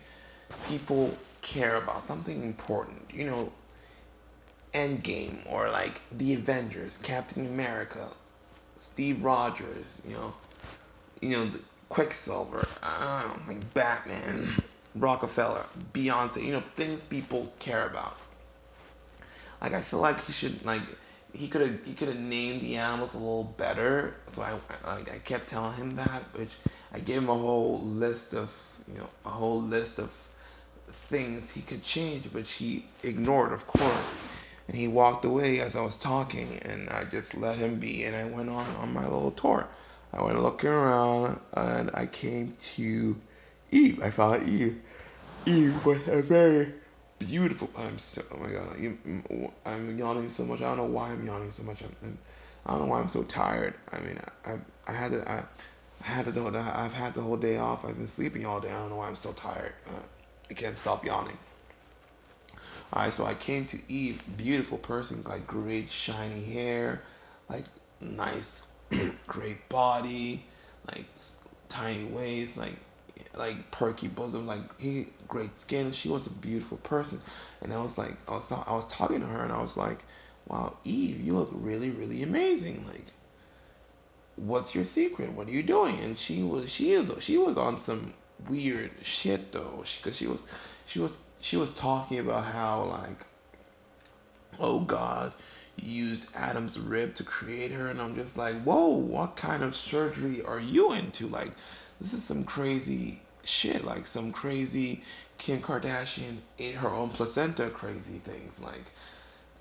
people 0.66 1.16
care 1.42 1.76
about, 1.76 2.02
something 2.02 2.42
important. 2.42 3.02
You 3.12 3.26
know, 3.26 3.52
Endgame 4.72 5.38
or 5.52 5.70
like 5.70 6.00
the 6.10 6.34
Avengers, 6.34 6.96
Captain 6.96 7.46
America, 7.46 8.08
Steve 8.76 9.22
Rogers. 9.22 10.02
You 10.08 10.14
know, 10.14 10.34
you 11.20 11.30
know 11.30 11.44
the 11.44 11.60
Quicksilver. 11.88 12.66
I 12.82 13.30
like 13.46 13.74
Batman. 13.74 14.46
Rockefeller, 14.94 15.64
Beyonce, 15.92 16.44
you 16.44 16.52
know, 16.52 16.60
things 16.60 17.04
people 17.04 17.52
care 17.58 17.86
about. 17.86 18.16
Like 19.60 19.74
I 19.74 19.80
feel 19.80 20.00
like 20.00 20.24
he 20.24 20.32
should 20.32 20.64
like 20.64 20.80
he 21.32 21.48
could 21.48 21.60
have 21.60 21.84
he 21.84 21.94
could 21.94 22.08
have 22.08 22.20
named 22.20 22.60
the 22.60 22.76
animals 22.76 23.14
a 23.14 23.18
little 23.18 23.44
better. 23.44 24.14
So 24.30 24.42
I 24.42 24.52
like 24.94 25.12
I 25.12 25.18
kept 25.18 25.48
telling 25.48 25.74
him 25.74 25.96
that, 25.96 26.22
which 26.34 26.52
I 26.92 27.00
gave 27.00 27.18
him 27.18 27.28
a 27.28 27.34
whole 27.34 27.80
list 27.80 28.34
of 28.34 28.80
you 28.90 28.98
know 28.98 29.08
a 29.24 29.30
whole 29.30 29.60
list 29.60 29.98
of 29.98 30.10
things 30.90 31.52
he 31.52 31.62
could 31.62 31.82
change, 31.82 32.26
which 32.26 32.52
he 32.54 32.86
ignored, 33.02 33.52
of 33.52 33.66
course. 33.66 34.14
And 34.68 34.76
he 34.76 34.86
walked 34.86 35.24
away 35.24 35.60
as 35.60 35.74
I 35.74 35.80
was 35.80 35.98
talking, 35.98 36.58
and 36.62 36.90
I 36.90 37.04
just 37.04 37.34
let 37.34 37.56
him 37.56 37.76
be, 37.76 38.04
and 38.04 38.14
I 38.14 38.24
went 38.24 38.50
on 38.50 38.66
on 38.76 38.92
my 38.92 39.04
little 39.04 39.30
tour. 39.30 39.66
I 40.12 40.22
went 40.22 40.40
looking 40.40 40.70
around, 40.70 41.40
and 41.54 41.90
I 41.94 42.06
came 42.06 42.52
to 42.76 43.20
Eve. 43.70 44.02
I 44.02 44.10
found 44.10 44.48
Eve 44.48 44.80
Eve 45.46 45.86
was 45.86 46.06
a 46.08 46.22
very 46.22 46.74
beautiful. 47.18 47.70
I'm 47.76 47.98
so. 47.98 48.22
Oh 48.34 48.38
my 48.38 48.50
god. 48.50 49.56
I'm 49.64 49.98
yawning 49.98 50.28
so 50.28 50.44
much. 50.44 50.60
I 50.60 50.64
don't 50.64 50.76
know 50.76 50.84
why 50.84 51.10
I'm 51.10 51.24
yawning 51.24 51.50
so 51.50 51.62
much. 51.62 51.82
I'm, 51.82 52.18
I 52.66 52.72
don't 52.72 52.80
know 52.80 52.86
why 52.86 53.00
I'm 53.00 53.08
so 53.08 53.22
tired. 53.22 53.74
I 53.90 54.00
mean, 54.00 54.18
I, 54.44 54.58
I 54.86 54.92
had 54.92 55.12
to. 55.12 55.30
I, 55.30 55.42
I 56.02 56.06
had 56.06 56.26
to. 56.26 56.74
I've 56.74 56.92
had 56.92 57.14
the 57.14 57.22
whole 57.22 57.36
day 57.36 57.56
off. 57.56 57.84
I've 57.84 57.96
been 57.96 58.06
sleeping 58.06 58.44
all 58.44 58.60
day. 58.60 58.68
I 58.68 58.78
don't 58.78 58.90
know 58.90 58.96
why 58.96 59.08
I'm 59.08 59.14
still 59.14 59.32
tired. 59.32 59.72
Uh, 59.88 60.00
I 60.50 60.54
can't 60.54 60.76
stop 60.76 61.04
yawning. 61.04 61.38
All 62.92 63.02
right, 63.02 63.12
so 63.12 63.26
I 63.26 63.34
came 63.34 63.66
to 63.66 63.78
Eve, 63.88 64.22
beautiful 64.38 64.78
person, 64.78 65.22
like 65.26 65.46
great 65.46 65.90
shiny 65.90 66.42
hair, 66.42 67.02
like 67.48 67.66
nice, 68.00 68.68
great 69.26 69.68
body, 69.68 70.44
like 70.92 71.06
tiny 71.68 72.04
waist, 72.04 72.56
like 72.56 72.76
like 73.36 73.70
perky 73.70 74.08
bosom, 74.08 74.46
like 74.46 74.78
he 74.78 75.06
great 75.26 75.60
skin. 75.60 75.92
She 75.92 76.08
was 76.08 76.26
a 76.26 76.30
beautiful 76.30 76.78
person, 76.78 77.20
and 77.62 77.72
I 77.72 77.80
was 77.80 77.98
like, 77.98 78.16
I 78.26 78.32
was 78.32 78.50
I 78.50 78.72
was 78.72 78.86
talking 78.88 79.20
to 79.20 79.26
her, 79.26 79.42
and 79.42 79.52
I 79.52 79.60
was 79.60 79.76
like, 79.76 79.98
wow, 80.48 80.74
Eve, 80.84 81.20
you 81.20 81.34
look 81.34 81.50
really, 81.52 81.90
really 81.90 82.22
amazing. 82.22 82.84
Like, 82.86 83.04
what's 84.36 84.74
your 84.74 84.84
secret? 84.84 85.32
What 85.32 85.48
are 85.48 85.52
you 85.52 85.62
doing? 85.62 85.98
And 86.00 86.18
she 86.18 86.42
was, 86.42 86.70
she 86.70 86.92
is, 86.92 87.12
she 87.20 87.38
was 87.38 87.56
on 87.56 87.78
some 87.78 88.14
weird 88.48 88.90
shit 89.02 89.52
though, 89.52 89.84
because 90.02 90.16
she, 90.16 90.24
she 90.24 90.26
was, 90.26 90.42
she 90.86 90.98
was, 90.98 91.12
she 91.40 91.56
was 91.56 91.72
talking 91.74 92.18
about 92.18 92.46
how 92.46 92.84
like, 92.84 93.26
oh 94.58 94.80
God, 94.80 95.32
used 95.82 96.34
Adam's 96.34 96.78
rib 96.78 97.14
to 97.14 97.24
create 97.24 97.72
her, 97.72 97.88
and 97.88 98.00
I'm 98.00 98.14
just 98.14 98.36
like, 98.36 98.54
whoa, 98.62 98.88
what 98.88 99.36
kind 99.36 99.62
of 99.62 99.74
surgery 99.74 100.42
are 100.42 100.60
you 100.60 100.92
into? 100.92 101.26
Like, 101.26 101.50
this 102.00 102.12
is 102.12 102.22
some 102.22 102.44
crazy 102.44 103.20
shit, 103.44 103.84
like 103.84 104.06
some 104.06 104.32
crazy 104.32 105.02
Kim 105.38 105.60
Kardashian 105.60 106.38
ate 106.58 106.74
her 106.76 106.88
own 106.88 107.10
placenta 107.10 107.70
crazy 107.70 108.18
things. 108.18 108.62
Like, 108.62 108.84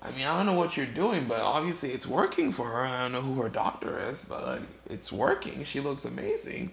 I 0.02 0.10
mean, 0.16 0.26
I 0.26 0.36
don't 0.36 0.46
know 0.46 0.58
what 0.58 0.76
you're 0.76 0.86
doing, 0.86 1.24
but 1.26 1.40
obviously 1.40 1.90
it's 1.90 2.06
working 2.06 2.52
for 2.52 2.66
her. 2.66 2.84
I 2.84 3.02
don't 3.02 3.12
know 3.12 3.20
who 3.20 3.40
her 3.42 3.48
doctor 3.48 3.98
is, 3.98 4.24
but 4.24 4.46
like, 4.46 4.62
it's 4.90 5.12
working. 5.12 5.64
She 5.64 5.80
looks 5.80 6.04
amazing. 6.04 6.72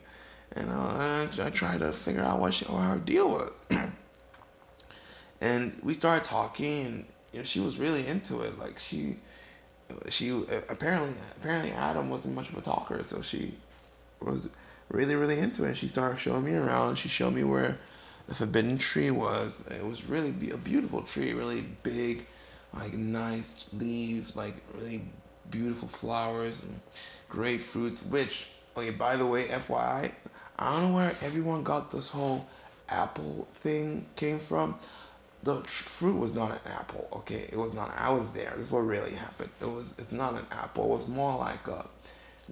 And 0.51 0.69
uh, 0.69 1.27
I 1.41 1.49
tried 1.49 1.79
to 1.79 1.91
figure 1.91 2.21
out 2.21 2.39
what, 2.39 2.53
she, 2.53 2.65
what 2.65 2.81
her 2.81 2.97
deal 2.97 3.29
was. 3.29 3.51
and 5.41 5.79
we 5.83 5.93
started 5.93 6.25
talking, 6.25 7.05
you 7.35 7.41
know, 7.41 7.45
she 7.45 7.59
was 7.59 7.77
really 7.77 8.07
into 8.07 8.39
it. 8.41 8.57
Like, 8.57 8.79
she 8.79 9.17
she 10.09 10.29
apparently 10.69 11.13
apparently 11.37 11.71
Adam 11.73 12.09
wasn't 12.09 12.33
much 12.33 12.49
of 12.49 12.57
a 12.57 12.61
talker, 12.61 13.03
so 13.03 13.21
she 13.21 13.55
was 14.21 14.47
really 14.89 15.15
really 15.15 15.39
into 15.39 15.65
it. 15.65 15.75
She 15.75 15.89
started 15.89 16.17
showing 16.17 16.45
me 16.45 16.55
around. 16.55 16.95
She 16.95 17.09
showed 17.09 17.33
me 17.33 17.43
where 17.43 17.77
the 18.29 18.35
forbidden 18.35 18.77
tree 18.77 19.11
was. 19.11 19.67
It 19.67 19.85
was 19.85 20.05
really 20.05 20.29
a 20.49 20.57
beautiful 20.57 21.01
tree, 21.01 21.33
really 21.33 21.65
big, 21.83 22.25
like 22.73 22.93
nice 22.93 23.67
leaves, 23.73 24.37
like 24.37 24.55
really 24.73 25.01
beautiful 25.51 25.89
flowers 25.89 26.63
and 26.63 26.79
great 27.27 27.61
fruits. 27.61 28.01
Which, 28.01 28.47
okay, 28.77 28.91
by 28.91 29.17
the 29.17 29.27
way, 29.27 29.43
FYI, 29.47 30.13
I 30.57 30.71
don't 30.71 30.89
know 30.89 30.95
where 30.95 31.09
everyone 31.21 31.63
got 31.63 31.91
this 31.91 32.09
whole 32.11 32.47
apple 32.87 33.45
thing 33.55 34.05
came 34.15 34.39
from 34.39 34.75
the 35.45 35.61
fruit 35.61 36.19
was 36.19 36.35
not 36.35 36.51
an 36.51 36.59
apple. 36.65 37.07
Okay, 37.13 37.47
it 37.51 37.57
was 37.57 37.73
not. 37.73 37.93
I 37.97 38.11
was 38.11 38.33
there. 38.33 38.51
This 38.57 38.67
is 38.67 38.71
what 38.71 38.79
really 38.79 39.11
happened. 39.11 39.51
It 39.61 39.71
was. 39.71 39.93
It's 39.99 40.11
not 40.11 40.33
an 40.33 40.45
apple. 40.51 40.85
It 40.85 40.89
was 40.89 41.07
more 41.07 41.37
like 41.37 41.67
a 41.67 41.85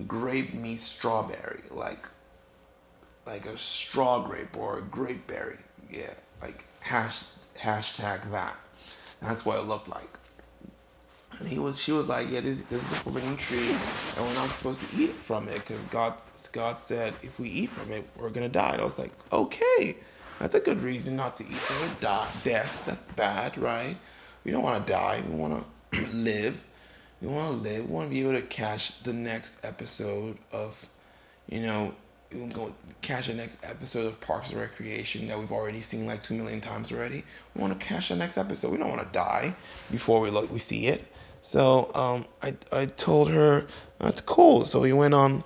grape 0.07 0.53
meat 0.53 0.79
strawberry, 0.79 1.63
like 1.71 2.07
like 3.25 3.47
a 3.47 3.57
straw 3.57 4.25
grape 4.25 4.55
or 4.55 4.77
a 4.77 4.81
grape 4.83 5.25
berry. 5.25 5.57
Yeah, 5.91 6.13
like 6.41 6.65
hash 6.81 7.23
hashtag 7.57 8.29
that. 8.31 8.55
That's 9.21 9.43
what 9.43 9.57
it 9.57 9.63
looked 9.63 9.89
like. 9.89 10.09
And 11.39 11.49
he 11.49 11.57
was. 11.57 11.79
She 11.79 11.91
was 11.91 12.07
like, 12.07 12.29
yeah, 12.29 12.41
this 12.41 12.61
this 12.61 12.85
is 12.85 12.91
a 12.91 12.95
forbidden 12.95 13.37
tree, 13.37 13.69
and 13.69 14.19
we're 14.19 14.35
not 14.35 14.49
supposed 14.49 14.87
to 14.87 15.01
eat 15.01 15.09
from 15.09 15.47
it 15.47 15.55
because 15.55 15.81
God 15.85 16.13
God 16.51 16.77
said 16.77 17.13
if 17.23 17.39
we 17.39 17.49
eat 17.49 17.71
from 17.71 17.91
it, 17.91 18.07
we're 18.15 18.29
gonna 18.29 18.49
die. 18.49 18.73
And 18.73 18.81
I 18.81 18.85
was 18.85 18.99
like, 18.99 19.13
okay. 19.31 19.97
That's 20.39 20.55
a 20.55 20.59
good 20.59 20.81
reason 20.81 21.15
not 21.15 21.35
to 21.37 21.43
eat. 21.43 21.57
Die. 22.01 22.27
Death, 22.43 22.85
that's 22.85 23.09
bad, 23.11 23.57
right? 23.57 23.97
We 24.43 24.51
don't 24.51 24.63
want 24.63 24.85
to 24.85 24.91
die. 24.91 25.23
We 25.29 25.35
want 25.35 25.65
to 25.91 26.15
live. 26.15 26.65
We 27.21 27.27
want 27.27 27.51
to 27.51 27.57
live. 27.57 27.89
We 27.89 27.93
want 27.93 28.09
to 28.09 28.13
be 28.13 28.21
able 28.21 28.33
to 28.33 28.41
catch 28.41 29.01
the 29.03 29.13
next 29.13 29.63
episode 29.63 30.37
of, 30.51 30.87
you 31.47 31.61
know, 31.61 31.95
we 32.33 32.47
go 32.47 32.73
catch 33.01 33.27
the 33.27 33.33
next 33.33 33.63
episode 33.63 34.05
of 34.05 34.19
Parks 34.19 34.49
and 34.49 34.59
Recreation 34.59 35.27
that 35.27 35.37
we've 35.39 35.51
already 35.51 35.81
seen 35.81 36.05
like 36.05 36.23
two 36.23 36.33
million 36.33 36.61
times 36.61 36.91
already. 36.91 37.23
We 37.55 37.61
want 37.61 37.79
to 37.79 37.85
catch 37.85 38.09
the 38.09 38.15
next 38.15 38.37
episode. 38.37 38.71
We 38.71 38.77
don't 38.77 38.89
want 38.89 39.01
to 39.01 39.13
die 39.13 39.55
before 39.91 40.21
we 40.21 40.29
look 40.29 40.51
we 40.51 40.59
see 40.59 40.87
it. 40.87 41.05
So 41.41 41.91
um, 41.93 42.25
I 42.41 42.55
I 42.71 42.85
told 42.85 43.29
her 43.29 43.67
that's 43.99 44.21
cool. 44.21 44.65
So 44.65 44.81
we 44.81 44.93
went 44.93 45.13
on 45.13 45.43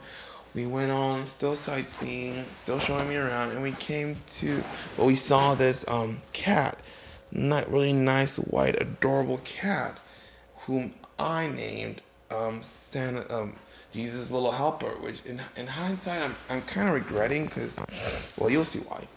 we 0.58 0.66
went 0.66 0.90
on 0.90 1.28
still 1.28 1.56
sightseeing, 1.56 2.44
still 2.46 2.80
showing 2.80 3.08
me 3.08 3.16
around, 3.16 3.52
and 3.52 3.62
we 3.62 3.74
came 3.74 4.18
to 4.26 4.64
well, 4.98 5.06
we 5.06 5.14
saw 5.14 5.54
this 5.54 5.88
um 5.88 6.18
cat, 6.34 6.80
not 7.32 7.72
really 7.72 7.94
nice 7.94 8.38
white 8.38 8.82
adorable 8.82 9.38
cat, 9.46 10.00
whom 10.62 10.96
I 11.20 11.48
named 11.48 12.01
um 12.31 12.64
Santa 12.64 13.31
um 13.31 13.53
Jesus 13.94 14.31
Little 14.31 14.51
Helper, 14.51 14.98
which 15.00 15.22
in 15.25 15.40
in 15.55 15.68
hindsight 15.68 16.24
I'm 16.24 16.36
I'm 16.50 16.64
kind 16.64 16.88
of 16.88 16.96
regretting 16.96 17.46
because 17.46 17.79
well 18.36 18.50
you'll 18.50 18.66
see 18.66 18.79
why. 18.79 19.08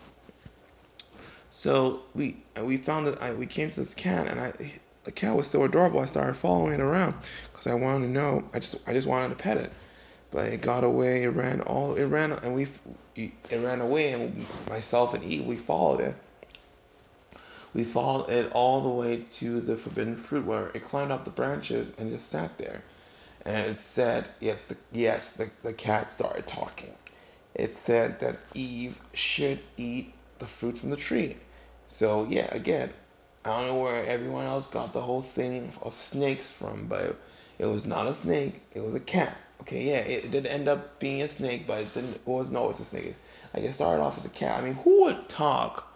So 1.53 2.03
we 2.15 2.37
we 2.63 2.77
found 2.77 3.07
that 3.07 3.23
I 3.23 3.33
we 3.33 3.47
came 3.47 3.71
to 3.71 3.81
this 3.81 3.95
cat 3.95 4.29
and 4.29 4.39
I 4.39 4.53
the 5.05 5.13
cat 5.13 5.35
was 5.35 5.47
so 5.47 5.65
adorable 5.65 6.01
I 6.01 6.05
started 6.05 6.35
following 6.35 6.75
it 6.75 6.81
around 6.81 7.15
because 7.51 7.67
I 7.67 7.73
wanted 7.73 8.09
to 8.09 8.13
know 8.13 8.45
I 8.53 8.59
just 8.59 8.87
I 8.87 8.93
just 8.93 9.09
wanted 9.09 9.31
to 9.31 9.43
pet 9.43 9.57
it 9.57 9.73
but 10.31 10.47
it 10.47 10.61
got 10.61 10.85
away. 10.85 11.25
It 11.25 11.31
ran 11.31 11.61
all. 11.63 11.95
It 11.95 12.07
ran, 12.07 12.33
and 12.33 12.55
we, 12.55 12.69
it 13.17 13.33
ran 13.53 13.81
away, 13.81 14.13
and 14.13 14.47
myself 14.69 15.15
and 15.15 15.25
Eve, 15.25 15.45
we 15.45 15.57
followed 15.57 16.01
it. 16.01 16.15
We 17.73 17.85
followed 17.85 18.31
it 18.31 18.51
all 18.53 18.81
the 18.81 18.91
way 18.91 19.25
to 19.33 19.61
the 19.61 19.77
forbidden 19.77 20.17
fruit, 20.17 20.45
where 20.45 20.69
it 20.75 20.85
climbed 20.85 21.13
up 21.13 21.25
the 21.25 21.31
branches 21.31 21.93
and 21.99 22.11
just 22.11 22.29
sat 22.29 22.59
there, 22.59 22.83
and 23.45 23.67
it 23.67 23.81
said, 23.81 24.25
"Yes, 24.41 24.67
the, 24.67 24.77
yes." 24.93 25.37
The, 25.37 25.51
the 25.63 25.73
cat 25.73 26.13
started 26.13 26.47
talking. 26.47 26.95
It 27.55 27.77
said 27.77 28.21
that 28.21 28.37
Eve 28.55 29.01
should 29.13 29.61
eat 29.77 30.15
the 30.39 30.47
fruit 30.47 30.79
from 30.79 30.91
the 30.91 30.97
tree. 30.97 31.37
So 31.87 32.27
yeah, 32.29 32.49
again, 32.55 32.91
I 33.45 33.49
don't 33.49 33.67
know 33.69 33.83
where 33.83 34.07
everyone 34.07 34.47
else 34.47 34.71
got 34.71 34.93
the 34.93 35.01
whole 35.01 35.23
thing 35.23 35.73
of 35.83 35.95
snakes 35.95 36.51
from, 36.51 36.87
but 36.87 37.17
it 37.59 37.67
was 37.67 37.87
not 37.87 38.07
a 38.07 38.15
snake. 38.15 38.63
It 38.75 38.85
was 38.85 38.95
a 38.95 39.01
cat. 39.01 39.37
Okay, 39.61 39.85
yeah, 39.85 39.99
it 39.99 40.31
did 40.31 40.47
end 40.47 40.69
up 40.69 40.99
being 40.99 41.23
a 41.23 41.29
snake, 41.29 41.67
but 41.67 41.81
it 41.81 41.95
didn't. 41.95 42.17
It 42.17 42.27
was 42.27 42.51
no, 42.51 42.71
it's 42.71 42.81
a 42.81 42.85
snake. 42.85 43.15
Like 43.55 43.65
it 43.65 43.75
started 43.75 44.03
off 44.03 44.17
as 44.17 44.27
a 44.27 44.31
cat. 44.31 44.61
I 44.61 44.65
mean, 44.65 44.75
who 44.75 45.03
would 45.03 45.29
talk 45.29 45.93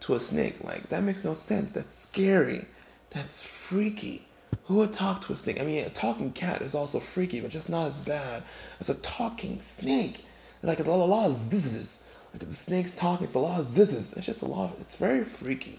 to 0.00 0.14
a 0.14 0.20
snake? 0.20 0.62
Like 0.62 0.88
that 0.90 1.02
makes 1.02 1.24
no 1.24 1.34
sense. 1.34 1.72
That's 1.72 1.96
scary. 1.96 2.66
That's 3.10 3.42
freaky. 3.42 4.26
Who 4.64 4.76
would 4.76 4.92
talk 4.92 5.26
to 5.26 5.32
a 5.32 5.36
snake? 5.36 5.60
I 5.60 5.64
mean, 5.64 5.84
a 5.84 5.90
talking 5.90 6.32
cat 6.32 6.62
is 6.62 6.74
also 6.74 7.00
freaky, 7.00 7.40
but 7.40 7.50
just 7.50 7.68
not 7.68 7.88
as 7.88 8.00
bad 8.00 8.42
as 8.80 8.88
a 8.88 8.94
talking 8.94 9.60
snake. 9.60 10.24
Like 10.62 10.78
it's 10.78 10.88
a 10.88 10.90
lot, 10.90 11.04
a 11.04 11.06
lot 11.06 11.30
of 11.30 11.36
zizzes. 11.36 12.04
Like 12.32 12.48
the 12.48 12.54
snake's 12.54 12.96
talking, 12.96 13.26
it's 13.26 13.34
a 13.34 13.38
lot 13.38 13.60
of 13.60 13.66
zizzes. 13.66 14.16
It's 14.16 14.26
just 14.26 14.42
a 14.42 14.46
lot. 14.46 14.72
Of, 14.72 14.80
it's 14.80 14.96
very 14.96 15.24
freaky. 15.24 15.78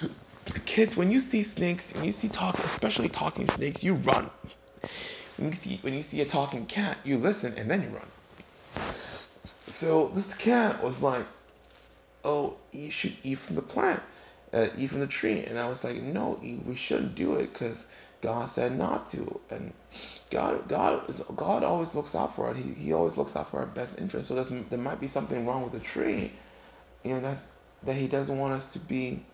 Kids, 0.64 0.96
when 0.96 1.10
you 1.10 1.20
see 1.20 1.42
snakes, 1.42 1.94
when 1.94 2.04
you 2.04 2.12
see 2.12 2.28
talking, 2.28 2.64
especially 2.64 3.08
talking 3.08 3.46
snakes, 3.46 3.84
you 3.84 3.94
run. 3.94 4.30
When 5.36 5.48
you 5.48 5.54
see 5.54 5.78
when 5.82 5.94
you 5.94 6.02
see 6.02 6.20
a 6.20 6.24
talking 6.24 6.66
cat, 6.66 6.98
you 7.04 7.16
listen 7.16 7.54
and 7.56 7.70
then 7.70 7.82
you 7.82 7.88
run. 7.88 8.06
So 9.66 10.08
this 10.08 10.36
cat 10.36 10.82
was 10.82 11.02
like, 11.02 11.24
"Oh, 12.24 12.56
you 12.72 12.90
should 12.90 13.16
eat 13.22 13.38
from 13.38 13.56
the 13.56 13.62
plant, 13.62 14.02
uh, 14.52 14.68
eat 14.76 14.88
from 14.88 15.00
the 15.00 15.06
tree," 15.06 15.44
and 15.44 15.58
I 15.58 15.68
was 15.68 15.84
like, 15.84 16.02
"No, 16.02 16.38
we 16.42 16.74
shouldn't 16.74 17.14
do 17.14 17.36
it 17.36 17.52
because 17.52 17.86
God 18.20 18.48
said 18.48 18.76
not 18.76 19.10
to." 19.12 19.40
And 19.50 19.72
God, 20.30 20.68
God, 20.68 21.08
is, 21.08 21.22
God 21.34 21.64
always 21.64 21.94
looks 21.94 22.14
out 22.14 22.34
for 22.34 22.50
it. 22.50 22.58
He, 22.58 22.74
he 22.74 22.92
always 22.92 23.16
looks 23.16 23.34
out 23.34 23.48
for 23.48 23.60
our 23.60 23.66
best 23.66 23.98
interest. 23.98 24.28
So 24.28 24.42
there 24.42 24.78
might 24.78 25.00
be 25.00 25.08
something 25.08 25.46
wrong 25.46 25.62
with 25.62 25.72
the 25.72 25.80
tree, 25.80 26.32
you 27.02 27.14
know 27.14 27.20
that 27.20 27.38
that 27.84 27.94
He 27.94 28.06
doesn't 28.06 28.38
want 28.38 28.52
us 28.52 28.72
to 28.74 28.78
be, 28.78 29.24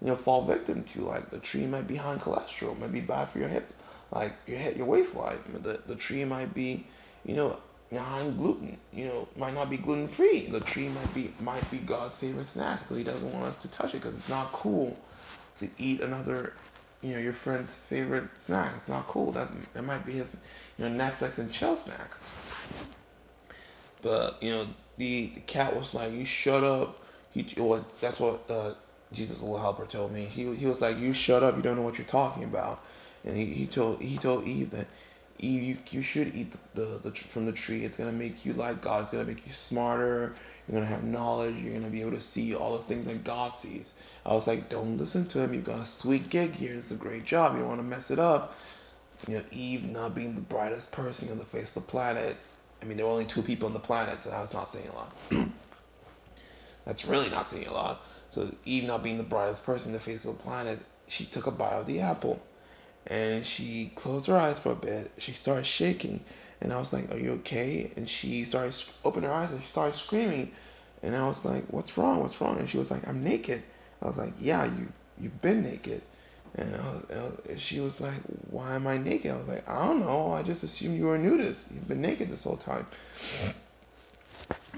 you 0.00 0.06
know, 0.06 0.16
fall 0.16 0.44
victim 0.44 0.84
to. 0.84 1.02
Like 1.02 1.30
the 1.30 1.38
tree 1.38 1.66
might 1.66 1.88
be 1.88 1.96
high 1.96 2.14
in 2.14 2.20
cholesterol, 2.20 2.78
might 2.78 2.92
be 2.92 3.00
bad 3.00 3.28
for 3.28 3.40
your 3.40 3.48
hip 3.48 3.74
like 4.10 4.32
your 4.46 4.58
head, 4.58 4.76
your 4.76 4.86
waistline. 4.86 5.38
The 5.62 5.80
the 5.86 5.96
tree 5.96 6.24
might 6.24 6.54
be, 6.54 6.86
you 7.24 7.34
know, 7.34 7.58
behind 7.90 8.38
gluten. 8.38 8.78
You 8.92 9.06
know, 9.06 9.28
might 9.36 9.54
not 9.54 9.70
be 9.70 9.76
gluten 9.76 10.08
free. 10.08 10.46
The 10.46 10.60
tree 10.60 10.88
might 10.88 11.14
be 11.14 11.32
might 11.40 11.70
be 11.70 11.78
God's 11.78 12.18
favorite 12.18 12.46
snack, 12.46 12.86
so 12.86 12.94
He 12.94 13.04
doesn't 13.04 13.32
want 13.32 13.44
us 13.44 13.58
to 13.62 13.70
touch 13.70 13.94
it 13.94 13.98
because 14.02 14.16
it's 14.16 14.28
not 14.28 14.52
cool 14.52 14.96
to 15.58 15.68
eat 15.76 16.00
another, 16.00 16.54
you 17.02 17.12
know, 17.12 17.18
your 17.18 17.32
friend's 17.32 17.74
favorite 17.74 18.28
snack. 18.36 18.72
It's 18.76 18.88
not 18.88 19.06
cool. 19.06 19.32
That's 19.32 19.52
that 19.74 19.82
might 19.82 20.06
be 20.06 20.12
his, 20.12 20.40
you 20.78 20.88
know, 20.88 21.04
Netflix 21.04 21.38
and 21.38 21.50
chill 21.50 21.76
snack. 21.76 22.10
But 24.02 24.40
you 24.40 24.50
know, 24.50 24.66
the, 24.96 25.32
the 25.34 25.40
cat 25.42 25.76
was 25.76 25.94
like, 25.94 26.12
"You 26.12 26.24
shut 26.24 26.64
up." 26.64 26.98
He 27.32 27.46
well, 27.56 27.84
that's 28.00 28.20
what 28.20 28.44
uh, 28.48 28.74
Jesus' 29.12 29.42
little 29.42 29.58
helper 29.58 29.86
told 29.86 30.12
me. 30.12 30.24
He 30.24 30.54
he 30.54 30.66
was 30.66 30.80
like, 30.80 30.98
"You 30.98 31.12
shut 31.12 31.42
up. 31.42 31.56
You 31.56 31.62
don't 31.62 31.76
know 31.76 31.82
what 31.82 31.98
you're 31.98 32.06
talking 32.06 32.44
about." 32.44 32.82
And 33.28 33.36
he, 33.36 33.44
he 33.46 33.66
told 33.66 34.00
he 34.00 34.16
told 34.16 34.46
Eve 34.46 34.70
that 34.70 34.86
Eve 35.38 35.62
you, 35.62 35.76
you 35.90 36.02
should 36.02 36.34
eat 36.34 36.50
the, 36.74 36.80
the, 36.80 37.10
the 37.10 37.10
from 37.12 37.46
the 37.46 37.52
tree. 37.52 37.84
It's 37.84 37.98
gonna 37.98 38.10
make 38.10 38.44
you 38.44 38.54
like 38.54 38.80
God. 38.80 39.04
It's 39.04 39.12
gonna 39.12 39.24
make 39.24 39.46
you 39.46 39.52
smarter. 39.52 40.34
You're 40.66 40.80
gonna 40.80 40.90
have 40.90 41.04
knowledge. 41.04 41.56
You're 41.56 41.74
gonna 41.74 41.90
be 41.90 42.00
able 42.00 42.12
to 42.12 42.20
see 42.20 42.54
all 42.54 42.72
the 42.72 42.82
things 42.82 43.06
that 43.06 43.22
God 43.22 43.54
sees. 43.54 43.92
I 44.26 44.34
was 44.34 44.46
like, 44.46 44.68
don't 44.68 44.96
listen 44.96 45.26
to 45.28 45.40
him. 45.40 45.54
You've 45.54 45.64
got 45.64 45.80
a 45.80 45.84
sweet 45.84 46.30
gig 46.30 46.54
here. 46.54 46.74
It's 46.74 46.90
a 46.90 46.96
great 46.96 47.24
job. 47.24 47.52
You 47.52 47.60
don't 47.60 47.68
want 47.68 47.80
to 47.80 47.86
mess 47.86 48.10
it 48.10 48.18
up. 48.18 48.58
You 49.28 49.36
know, 49.36 49.42
Eve 49.52 49.90
not 49.90 50.14
being 50.14 50.34
the 50.34 50.40
brightest 50.40 50.92
person 50.92 51.30
on 51.30 51.38
the 51.38 51.44
face 51.44 51.76
of 51.76 51.84
the 51.84 51.90
planet. 51.90 52.36
I 52.80 52.86
mean, 52.86 52.96
there 52.96 53.06
were 53.06 53.12
only 53.12 53.24
two 53.24 53.42
people 53.42 53.66
on 53.66 53.74
the 53.74 53.80
planet, 53.80 54.22
so 54.22 54.30
was 54.30 54.54
not 54.54 54.68
saying 54.70 54.88
a 54.88 54.94
lot. 54.94 55.12
that's 56.86 57.04
really 57.04 57.28
not 57.30 57.50
saying 57.50 57.66
a 57.66 57.72
lot. 57.72 58.00
So 58.30 58.50
Eve 58.64 58.86
not 58.86 59.02
being 59.02 59.18
the 59.18 59.24
brightest 59.24 59.64
person 59.64 59.90
on 59.90 59.92
the 59.94 60.00
face 60.00 60.24
of 60.24 60.36
the 60.36 60.42
planet, 60.42 60.78
she 61.08 61.24
took 61.24 61.46
a 61.46 61.50
bite 61.50 61.72
of 61.72 61.86
the 61.86 62.00
apple 62.00 62.40
and 63.08 63.44
she 63.44 63.90
closed 63.94 64.26
her 64.26 64.36
eyes 64.36 64.58
for 64.60 64.72
a 64.72 64.76
bit. 64.76 65.10
She 65.18 65.32
started 65.32 65.66
shaking, 65.66 66.20
and 66.60 66.72
I 66.72 66.78
was 66.78 66.92
like, 66.92 67.12
"Are 67.12 67.18
you 67.18 67.32
okay?" 67.40 67.90
And 67.96 68.08
she 68.08 68.44
started 68.44 68.74
opening 69.04 69.30
her 69.30 69.34
eyes 69.34 69.50
and 69.50 69.60
she 69.62 69.68
started 69.68 69.94
screaming, 69.94 70.52
and 71.02 71.16
I 71.16 71.26
was 71.26 71.44
like, 71.44 71.64
"What's 71.72 71.96
wrong? 71.96 72.20
What's 72.20 72.40
wrong?" 72.40 72.58
And 72.58 72.68
she 72.68 72.78
was 72.78 72.90
like, 72.90 73.06
"I'm 73.08 73.24
naked." 73.24 73.62
I 74.02 74.06
was 74.06 74.18
like, 74.18 74.34
"Yeah, 74.38 74.64
you 74.64 74.92
you've 75.18 75.40
been 75.40 75.62
naked." 75.62 76.02
And, 76.54 76.74
I 76.74 76.78
was, 76.78 77.06
I 77.10 77.22
was, 77.52 77.60
she 77.60 77.80
was 77.80 78.00
like, 78.00 78.20
"Why 78.50 78.74
am 78.74 78.86
I 78.86 78.98
naked?" 78.98 79.30
I 79.30 79.36
was 79.36 79.48
like, 79.48 79.68
"I 79.68 79.86
don't 79.86 80.00
know. 80.00 80.32
I 80.32 80.42
just 80.42 80.62
assumed 80.62 80.98
you 80.98 81.06
were 81.06 81.18
nudist. 81.18 81.70
You've 81.72 81.88
been 81.88 82.02
naked 82.02 82.30
this 82.30 82.44
whole 82.44 82.56
time." 82.56 82.86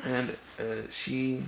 And 0.04 0.36
uh, 0.58 0.88
she 0.90 1.42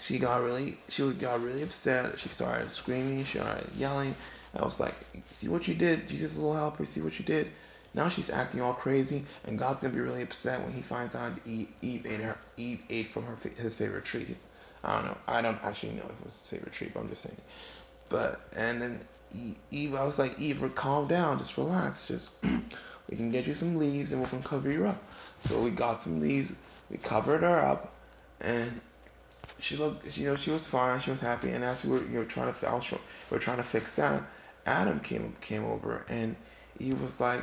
she 0.00 0.18
got 0.18 0.42
really 0.42 0.78
she 0.88 1.10
got 1.12 1.40
really 1.42 1.62
upset. 1.62 2.18
She 2.20 2.28
started 2.28 2.70
screaming. 2.70 3.24
She 3.24 3.38
started 3.38 3.68
yelling. 3.76 4.14
I 4.54 4.64
was 4.64 4.80
like, 4.80 4.94
"See 5.26 5.48
what 5.48 5.66
you 5.68 5.74
did, 5.74 6.08
Jesus, 6.08 6.36
little 6.36 6.54
helper. 6.54 6.84
See 6.84 7.00
what 7.00 7.18
you 7.18 7.24
did." 7.24 7.50
Now 7.94 8.08
she's 8.08 8.30
acting 8.30 8.60
all 8.62 8.74
crazy, 8.74 9.24
and 9.46 9.58
God's 9.58 9.80
gonna 9.80 9.94
be 9.94 10.00
really 10.00 10.22
upset 10.22 10.62
when 10.62 10.72
He 10.72 10.82
finds 10.82 11.14
out 11.14 11.32
Eve, 11.46 11.68
Eve 11.82 12.06
ate 12.06 12.20
her 12.20 12.38
Eve 12.56 12.82
ate 12.88 13.06
from 13.08 13.24
her 13.26 13.36
his 13.56 13.74
favorite 13.76 14.04
trees. 14.04 14.48
I 14.84 14.96
don't 14.96 15.06
know. 15.06 15.18
I 15.28 15.42
don't 15.42 15.62
actually 15.62 15.92
know 15.92 16.04
if 16.04 16.20
it 16.20 16.24
was 16.24 16.34
his 16.34 16.58
favorite 16.58 16.72
tree, 16.72 16.90
but 16.92 17.00
I'm 17.00 17.08
just 17.08 17.22
saying. 17.22 17.40
But 18.08 18.40
and 18.56 18.82
then 18.82 19.00
Eve, 19.70 19.94
I 19.94 20.04
was 20.04 20.18
like, 20.18 20.38
Eve, 20.38 20.70
calm 20.74 21.08
down, 21.08 21.38
just 21.38 21.56
relax, 21.56 22.08
just 22.08 22.32
we 23.10 23.16
can 23.16 23.30
get 23.30 23.46
you 23.46 23.54
some 23.54 23.76
leaves 23.76 24.12
and 24.12 24.22
we 24.22 24.28
can 24.28 24.42
cover 24.42 24.70
you 24.70 24.86
up. 24.86 25.02
So 25.40 25.60
we 25.62 25.70
got 25.70 26.00
some 26.00 26.20
leaves, 26.20 26.52
we 26.90 26.98
covered 26.98 27.42
her 27.42 27.58
up, 27.58 27.94
and 28.40 28.80
she 29.58 29.76
looked, 29.76 30.16
you 30.16 30.26
know, 30.26 30.36
she 30.36 30.50
was 30.50 30.66
fine, 30.66 31.00
she 31.00 31.10
was 31.10 31.20
happy. 31.20 31.50
And 31.50 31.64
as 31.64 31.84
we 31.84 31.92
were, 31.92 32.04
you 32.04 32.18
know, 32.18 32.24
trying 32.24 32.52
to, 32.52 32.68
I 32.68 32.74
was, 32.74 32.90
we 32.90 32.98
were 33.30 33.38
trying 33.38 33.58
to 33.58 33.62
fix 33.62 33.96
that. 33.96 34.22
Adam 34.66 35.00
came 35.00 35.34
came 35.40 35.64
over 35.64 36.04
and 36.08 36.36
he 36.78 36.92
was 36.92 37.20
like, 37.20 37.42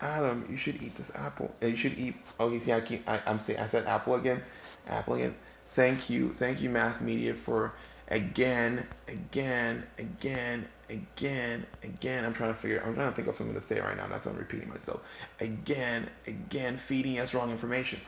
Adam, 0.00 0.46
you 0.50 0.56
should 0.56 0.82
eat 0.82 0.94
this 0.94 1.14
apple. 1.16 1.54
And 1.60 1.70
you 1.70 1.76
should 1.76 1.98
eat. 1.98 2.14
Oh, 2.38 2.50
you 2.50 2.60
see, 2.60 2.72
I 2.72 2.80
keep, 2.80 3.08
I, 3.08 3.20
I'm 3.26 3.38
saying, 3.38 3.60
I 3.60 3.66
said 3.66 3.86
apple 3.86 4.14
again, 4.14 4.42
apple 4.88 5.14
again. 5.14 5.34
Thank 5.72 6.10
you, 6.10 6.30
thank 6.30 6.60
you, 6.62 6.70
mass 6.70 7.00
media, 7.00 7.34
for 7.34 7.74
again, 8.08 8.86
again, 9.06 9.86
again, 9.98 10.66
again, 10.88 11.66
again. 11.84 12.24
I'm 12.24 12.32
trying 12.32 12.52
to 12.52 12.58
figure. 12.58 12.82
I'm 12.84 12.94
trying 12.94 13.10
to 13.10 13.14
think 13.14 13.28
of 13.28 13.36
something 13.36 13.54
to 13.54 13.60
say 13.60 13.80
right 13.80 13.96
now. 13.96 14.06
That's 14.08 14.26
why 14.26 14.32
I'm 14.32 14.38
repeating 14.38 14.68
myself. 14.68 15.28
Again, 15.40 16.08
again, 16.26 16.76
feeding 16.76 17.18
us 17.20 17.34
wrong 17.34 17.50
information. 17.50 18.00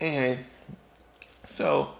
And 0.00 0.38
so 1.48 1.90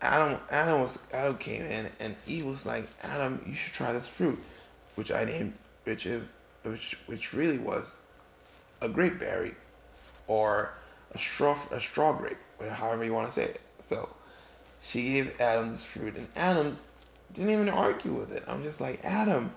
Adam, 0.00 0.38
Adam 0.50 0.80
was 0.80 1.06
Adam 1.12 1.36
came 1.36 1.62
in 1.62 1.86
and 2.00 2.16
he 2.26 2.42
was 2.42 2.64
like, 2.64 2.86
Adam, 3.02 3.42
you 3.46 3.54
should 3.54 3.74
try 3.74 3.92
this 3.92 4.08
fruit, 4.08 4.38
which 4.94 5.10
I 5.10 5.24
named, 5.24 5.54
which 5.84 6.06
is 6.06 6.36
which 6.62 6.98
which 7.06 7.32
really 7.32 7.58
was 7.58 8.04
a 8.80 8.88
grape 8.88 9.18
berry, 9.18 9.54
or 10.26 10.74
a 11.12 11.18
straw 11.18 11.56
a 11.70 11.80
straw 11.80 12.12
grape, 12.12 12.38
however 12.72 13.04
you 13.04 13.14
want 13.14 13.28
to 13.28 13.32
say 13.32 13.44
it. 13.44 13.60
So 13.80 14.08
she 14.82 15.02
gave 15.02 15.40
Adam 15.40 15.70
this 15.70 15.84
fruit, 15.84 16.16
and 16.16 16.28
Adam 16.36 16.78
didn't 17.32 17.50
even 17.50 17.68
argue 17.68 18.12
with 18.12 18.32
it. 18.32 18.44
I'm 18.46 18.62
just 18.62 18.80
like 18.80 19.04
Adam, 19.04 19.52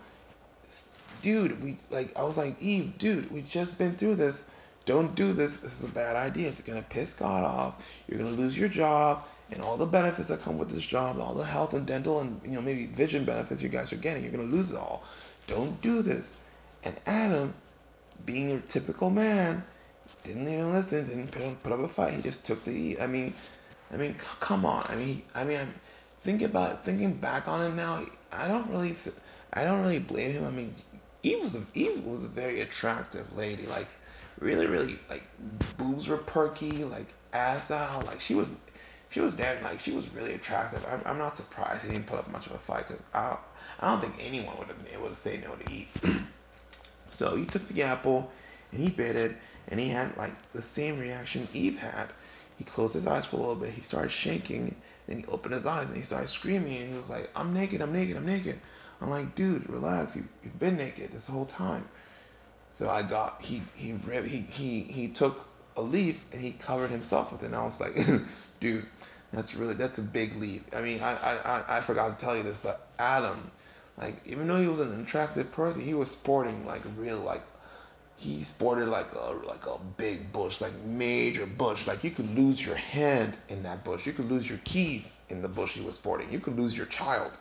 dude. 1.21 1.63
We 1.63 1.77
like 1.89 2.15
I 2.17 2.23
was 2.23 2.37
like 2.37 2.61
Eve, 2.61 2.97
dude. 2.97 3.31
We 3.31 3.41
just 3.41 3.77
been 3.77 3.93
through 3.93 4.15
this. 4.15 4.49
Don't 4.85 5.15
do 5.15 5.33
this. 5.33 5.59
This 5.59 5.83
is 5.83 5.91
a 5.91 5.93
bad 5.93 6.15
idea. 6.15 6.47
It's 6.49 6.61
gonna 6.61 6.81
piss 6.81 7.19
God 7.19 7.43
off. 7.43 7.85
You're 8.07 8.19
gonna 8.19 8.31
lose 8.31 8.57
your 8.57 8.69
job 8.69 9.25
and 9.51 9.61
all 9.61 9.77
the 9.77 9.85
benefits 9.85 10.27
that 10.27 10.41
come 10.41 10.57
with 10.57 10.69
this 10.69 10.85
job, 10.85 11.19
all 11.19 11.33
the 11.33 11.43
health 11.43 11.73
and 11.73 11.85
dental 11.85 12.19
and 12.19 12.39
you 12.43 12.51
know 12.51 12.61
maybe 12.61 12.85
vision 12.85 13.23
benefits 13.23 13.61
you 13.61 13.69
guys 13.69 13.93
are 13.93 13.97
getting, 13.97 14.23
you're 14.23 14.31
gonna 14.31 14.43
lose 14.43 14.71
it 14.71 14.77
all. 14.77 15.03
Don't 15.47 15.81
do 15.81 16.01
this. 16.01 16.31
And 16.83 16.95
Adam, 17.05 17.53
being 18.25 18.51
a 18.51 18.59
typical 18.59 19.09
man, 19.09 19.63
didn't 20.23 20.47
even 20.47 20.73
listen, 20.73 21.07
didn't 21.07 21.31
put, 21.31 21.63
put 21.63 21.71
up 21.71 21.79
a 21.79 21.87
fight. 21.87 22.13
He 22.13 22.21
just 22.21 22.45
took 22.45 22.63
the. 22.63 22.99
I 22.99 23.07
mean, 23.07 23.33
I 23.91 23.97
mean, 23.97 24.15
come 24.39 24.65
on. 24.65 24.85
I 24.89 24.95
mean, 24.95 25.23
I 25.33 25.43
mean, 25.43 25.59
I'm 25.59 25.73
thinking 26.21 26.45
about 26.45 26.83
thinking 26.83 27.13
back 27.13 27.47
on 27.47 27.63
it 27.63 27.75
now. 27.75 28.05
I 28.31 28.47
don't 28.47 28.69
really, 28.69 28.95
I 29.53 29.63
don't 29.63 29.81
really 29.81 29.99
blame 29.99 30.31
him. 30.31 30.45
I 30.45 30.51
mean, 30.51 30.75
Eve 31.23 31.43
was 31.43 31.55
a, 31.55 31.63
Eve 31.73 32.03
was 32.03 32.25
a 32.25 32.29
very 32.29 32.61
attractive 32.61 33.35
lady. 33.37 33.65
Like, 33.67 33.87
really, 34.39 34.67
really, 34.67 34.99
like 35.09 35.23
boobs 35.77 36.07
were 36.07 36.17
perky, 36.17 36.83
like 36.83 37.07
ass 37.33 37.71
out. 37.71 38.05
Like 38.05 38.19
she 38.19 38.35
was 38.35 38.51
she 39.09 39.21
was 39.21 39.33
damn 39.33 39.63
like 39.63 39.79
she 39.79 39.91
was 39.91 40.13
really 40.13 40.33
attractive. 40.33 40.85
I'm, 40.89 41.01
I'm 41.05 41.17
not 41.17 41.35
surprised 41.35 41.85
he 41.85 41.91
didn't 41.91 42.07
put 42.07 42.19
up 42.19 42.31
much 42.31 42.45
of 42.47 42.53
a 42.53 42.57
fight 42.57 42.87
because 42.87 43.05
I 43.13 43.29
don't, 43.29 43.39
I 43.79 43.91
don't 43.91 44.01
think 44.01 44.15
anyone 44.19 44.57
would 44.57 44.67
have 44.67 44.83
been 44.83 44.93
able 44.93 45.09
to 45.09 45.15
say 45.15 45.41
no 45.43 45.55
to 45.55 45.73
eat. 45.73 45.87
so 47.11 47.35
he 47.35 47.45
took 47.45 47.67
the 47.67 47.83
apple 47.83 48.31
and 48.71 48.81
he 48.81 48.89
bit 48.89 49.15
it 49.15 49.35
and 49.69 49.79
he 49.79 49.89
had 49.89 50.15
like 50.17 50.33
the 50.53 50.61
same 50.61 50.99
reaction 50.99 51.47
Eve 51.53 51.79
had. 51.79 52.09
He 52.57 52.63
closed 52.63 52.95
his 52.95 53.07
eyes 53.07 53.25
for 53.25 53.37
a 53.37 53.39
little 53.39 53.55
bit. 53.55 53.71
He 53.71 53.81
started 53.81 54.11
shaking. 54.11 54.75
Then 55.07 55.19
he 55.19 55.25
opened 55.27 55.53
his 55.53 55.65
eyes 55.65 55.87
and 55.87 55.95
he 55.95 56.03
started 56.03 56.29
screaming 56.29 56.77
and 56.77 56.91
he 56.91 56.97
was 56.97 57.09
like, 57.09 57.29
"I'm 57.35 57.53
naked! 57.53 57.81
I'm 57.81 57.93
naked! 57.93 58.17
I'm 58.17 58.25
naked!" 58.25 58.59
I'm 58.99 59.09
like, 59.09 59.35
"Dude, 59.35 59.69
relax. 59.69 60.15
You've, 60.15 60.29
you've 60.43 60.59
been 60.59 60.75
naked 60.75 61.11
this 61.11 61.27
whole 61.27 61.45
time." 61.45 61.87
So 62.71 62.89
I 62.89 63.03
got 63.03 63.41
he 63.41 63.61
he 63.75 63.95
he 64.25 64.39
he 64.39 64.81
he 64.81 65.07
took 65.07 65.47
a 65.77 65.81
leaf 65.81 66.25
and 66.33 66.41
he 66.41 66.51
covered 66.53 66.89
himself 66.89 67.31
with 67.31 67.43
it. 67.43 67.47
And 67.47 67.55
I 67.55 67.63
was 67.63 67.79
like, 67.79 67.95
dude, 68.59 68.85
that's 69.31 69.55
really 69.55 69.73
that's 69.73 69.97
a 69.97 70.03
big 70.03 70.35
leap. 70.39 70.63
I 70.75 70.81
mean, 70.81 71.01
I, 71.01 71.13
I 71.13 71.77
I 71.77 71.81
forgot 71.81 72.17
to 72.17 72.25
tell 72.25 72.35
you 72.35 72.43
this, 72.43 72.59
but 72.59 72.87
Adam, 72.97 73.51
like 73.97 74.21
even 74.25 74.47
though 74.47 74.61
he 74.61 74.67
was 74.67 74.79
an 74.79 74.99
attractive 75.01 75.51
person, 75.51 75.81
he 75.81 75.93
was 75.93 76.11
sporting 76.11 76.65
like 76.65 76.81
real 76.97 77.19
like 77.19 77.41
he 78.17 78.41
sported 78.41 78.87
like 78.87 79.13
a 79.13 79.31
like 79.45 79.65
a 79.67 79.77
big 79.97 80.31
bush, 80.33 80.59
like 80.59 80.73
major 80.85 81.45
bush. 81.45 81.85
Like 81.85 82.03
you 82.03 82.11
could 82.11 82.35
lose 82.35 82.65
your 82.65 82.75
hand 82.75 83.33
in 83.49 83.63
that 83.63 83.83
bush. 83.83 84.07
You 84.07 84.13
could 84.13 84.29
lose 84.29 84.49
your 84.49 84.59
keys 84.63 85.19
in 85.29 85.41
the 85.41 85.47
bush 85.47 85.73
he 85.73 85.81
was 85.81 85.95
sporting. 85.95 86.31
You 86.31 86.39
could 86.39 86.57
lose 86.57 86.75
your 86.75 86.87
child 86.87 87.37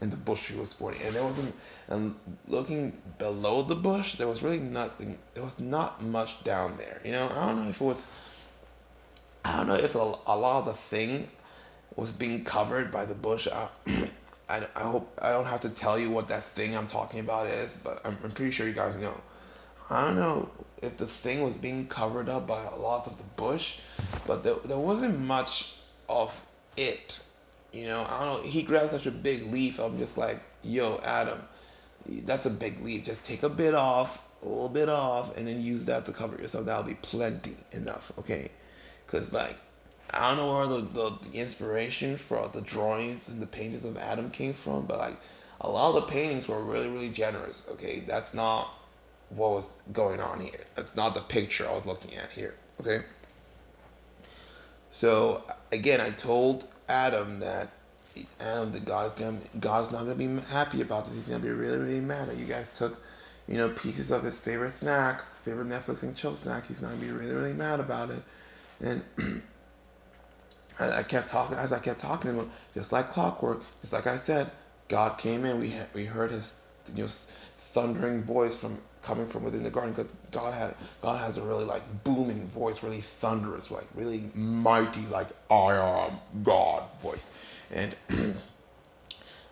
in 0.00 0.10
the 0.10 0.16
bush 0.16 0.50
he 0.50 0.58
was 0.58 0.70
sporting. 0.70 1.00
And 1.02 1.14
there 1.14 1.22
wasn't 1.22 1.54
and 1.88 2.14
looking 2.48 3.00
below 3.18 3.62
the 3.62 3.74
bush, 3.74 4.14
there 4.14 4.26
was 4.26 4.42
really 4.42 4.58
nothing. 4.58 5.18
There 5.34 5.44
was 5.44 5.60
not 5.60 6.02
much 6.02 6.42
down 6.44 6.76
there. 6.76 7.00
You 7.04 7.12
know, 7.12 7.28
I 7.28 7.46
don't 7.46 7.64
know 7.64 7.70
if 7.70 7.80
it 7.80 7.84
was 7.84 8.10
I 9.44 9.56
don't 9.56 9.68
know 9.68 9.74
if 9.74 9.94
a, 9.94 9.98
a 10.26 10.36
lot 10.36 10.60
of 10.60 10.66
the 10.66 10.72
thing 10.72 11.28
was 11.96 12.16
being 12.16 12.44
covered 12.44 12.92
by 12.92 13.04
the 13.04 13.14
bush. 13.14 13.48
I, 13.48 13.68
I, 14.48 14.62
I 14.76 14.80
hope 14.80 15.18
I 15.20 15.30
don't 15.30 15.46
have 15.46 15.60
to 15.62 15.70
tell 15.70 15.98
you 15.98 16.10
what 16.10 16.28
that 16.28 16.42
thing 16.42 16.76
I'm 16.76 16.86
talking 16.86 17.20
about 17.20 17.46
is, 17.46 17.82
but 17.84 18.00
I'm, 18.04 18.16
I'm 18.24 18.30
pretty 18.32 18.50
sure 18.50 18.66
you 18.66 18.74
guys 18.74 18.98
know. 18.98 19.14
I 19.88 20.06
don't 20.06 20.16
know 20.16 20.48
if 20.82 20.96
the 20.96 21.06
thing 21.06 21.42
was 21.42 21.58
being 21.58 21.86
covered 21.86 22.28
up 22.28 22.46
by 22.46 22.62
a 22.62 22.76
lot 22.76 23.06
of 23.06 23.18
the 23.18 23.24
bush, 23.36 23.80
but 24.26 24.44
there, 24.44 24.54
there 24.64 24.78
wasn't 24.78 25.18
much 25.20 25.76
of 26.08 26.46
it. 26.76 27.24
You 27.72 27.86
know, 27.86 28.06
I 28.08 28.24
don't 28.24 28.42
know. 28.42 28.48
He 28.48 28.62
grabbed 28.62 28.90
such 28.90 29.06
a 29.06 29.10
big 29.10 29.52
leaf. 29.52 29.78
I'm 29.78 29.98
just 29.98 30.18
like, 30.18 30.40
yo, 30.62 31.00
Adam, 31.04 31.38
that's 32.06 32.46
a 32.46 32.50
big 32.50 32.82
leaf. 32.84 33.04
Just 33.04 33.24
take 33.24 33.42
a 33.42 33.48
bit 33.48 33.74
off, 33.74 34.26
a 34.42 34.48
little 34.48 34.68
bit 34.68 34.88
off, 34.88 35.36
and 35.36 35.46
then 35.46 35.60
use 35.60 35.86
that 35.86 36.06
to 36.06 36.12
cover 36.12 36.40
yourself. 36.40 36.66
That'll 36.66 36.84
be 36.84 36.94
plenty 36.94 37.56
enough, 37.72 38.12
okay? 38.18 38.50
Cause 39.10 39.32
like 39.32 39.56
I 40.12 40.28
don't 40.28 40.36
know 40.38 40.54
where 40.54 40.66
the, 40.66 40.80
the, 40.80 41.30
the 41.30 41.38
inspiration 41.38 42.16
for 42.16 42.48
the 42.52 42.60
drawings 42.60 43.28
and 43.28 43.40
the 43.40 43.46
paintings 43.46 43.84
of 43.84 43.96
Adam 43.96 44.30
came 44.30 44.52
from, 44.52 44.86
but 44.86 44.98
like 44.98 45.16
a 45.60 45.68
lot 45.68 45.96
of 45.96 46.06
the 46.06 46.12
paintings 46.12 46.48
were 46.48 46.62
really 46.62 46.88
really 46.88 47.10
generous. 47.10 47.68
Okay, 47.72 48.00
that's 48.06 48.34
not 48.34 48.68
what 49.30 49.52
was 49.52 49.82
going 49.92 50.20
on 50.20 50.40
here. 50.40 50.64
That's 50.74 50.96
not 50.96 51.14
the 51.14 51.20
picture 51.22 51.68
I 51.68 51.74
was 51.74 51.86
looking 51.86 52.16
at 52.16 52.30
here. 52.30 52.54
Okay. 52.80 53.00
So 54.92 55.42
again, 55.72 56.00
I 56.00 56.10
told 56.10 56.68
Adam 56.88 57.40
that 57.40 57.70
Adam, 58.40 58.72
that 58.72 58.84
God 58.84 59.06
is 59.06 59.14
gonna 59.14 59.38
God's 59.58 59.92
not 59.92 60.02
gonna 60.02 60.14
be 60.14 60.28
happy 60.50 60.82
about 60.82 61.06
this. 61.06 61.14
He's 61.14 61.28
gonna 61.28 61.42
be 61.42 61.50
really 61.50 61.78
really 61.78 62.00
mad 62.00 62.28
that 62.28 62.36
you 62.36 62.46
guys 62.46 62.76
took, 62.76 63.00
you 63.48 63.56
know, 63.56 63.70
pieces 63.70 64.10
of 64.10 64.22
his 64.22 64.38
favorite 64.38 64.72
snack, 64.72 65.22
favorite 65.36 65.68
Netflix 65.68 66.02
and 66.02 66.16
chill 66.16 66.36
snack. 66.36 66.66
He's 66.66 66.80
gonna 66.80 66.96
be 66.96 67.10
really 67.10 67.34
really 67.34 67.54
mad 67.54 67.80
about 67.80 68.10
it. 68.10 68.22
And 68.80 69.02
I 70.80 71.02
kept 71.02 71.30
talking, 71.30 71.56
as 71.56 71.72
I 71.72 71.78
kept 71.78 72.00
talking 72.00 72.32
to 72.32 72.40
him, 72.40 72.50
just 72.74 72.92
like 72.92 73.10
clockwork, 73.10 73.62
just 73.82 73.92
like 73.92 74.06
I 74.06 74.16
said, 74.16 74.50
God 74.88 75.18
came 75.18 75.44
in. 75.44 75.60
We 75.60 75.74
we 75.94 76.04
heard 76.04 76.30
His 76.30 76.72
you 76.94 77.04
know 77.04 77.08
thundering 77.08 78.22
voice 78.22 78.58
from 78.58 78.78
coming 79.02 79.26
from 79.26 79.44
within 79.44 79.62
the 79.62 79.70
garden 79.70 79.92
because 79.94 80.12
God 80.30 80.52
had 80.52 80.74
God 81.00 81.20
has 81.20 81.38
a 81.38 81.42
really 81.42 81.64
like 81.64 81.82
booming 82.04 82.46
voice, 82.48 82.82
really 82.82 83.00
thunderous, 83.00 83.70
like 83.70 83.86
really 83.94 84.30
mighty, 84.34 85.06
like 85.06 85.28
I 85.50 85.74
am 85.74 86.18
God 86.42 86.84
voice, 87.00 87.30
and 87.70 87.94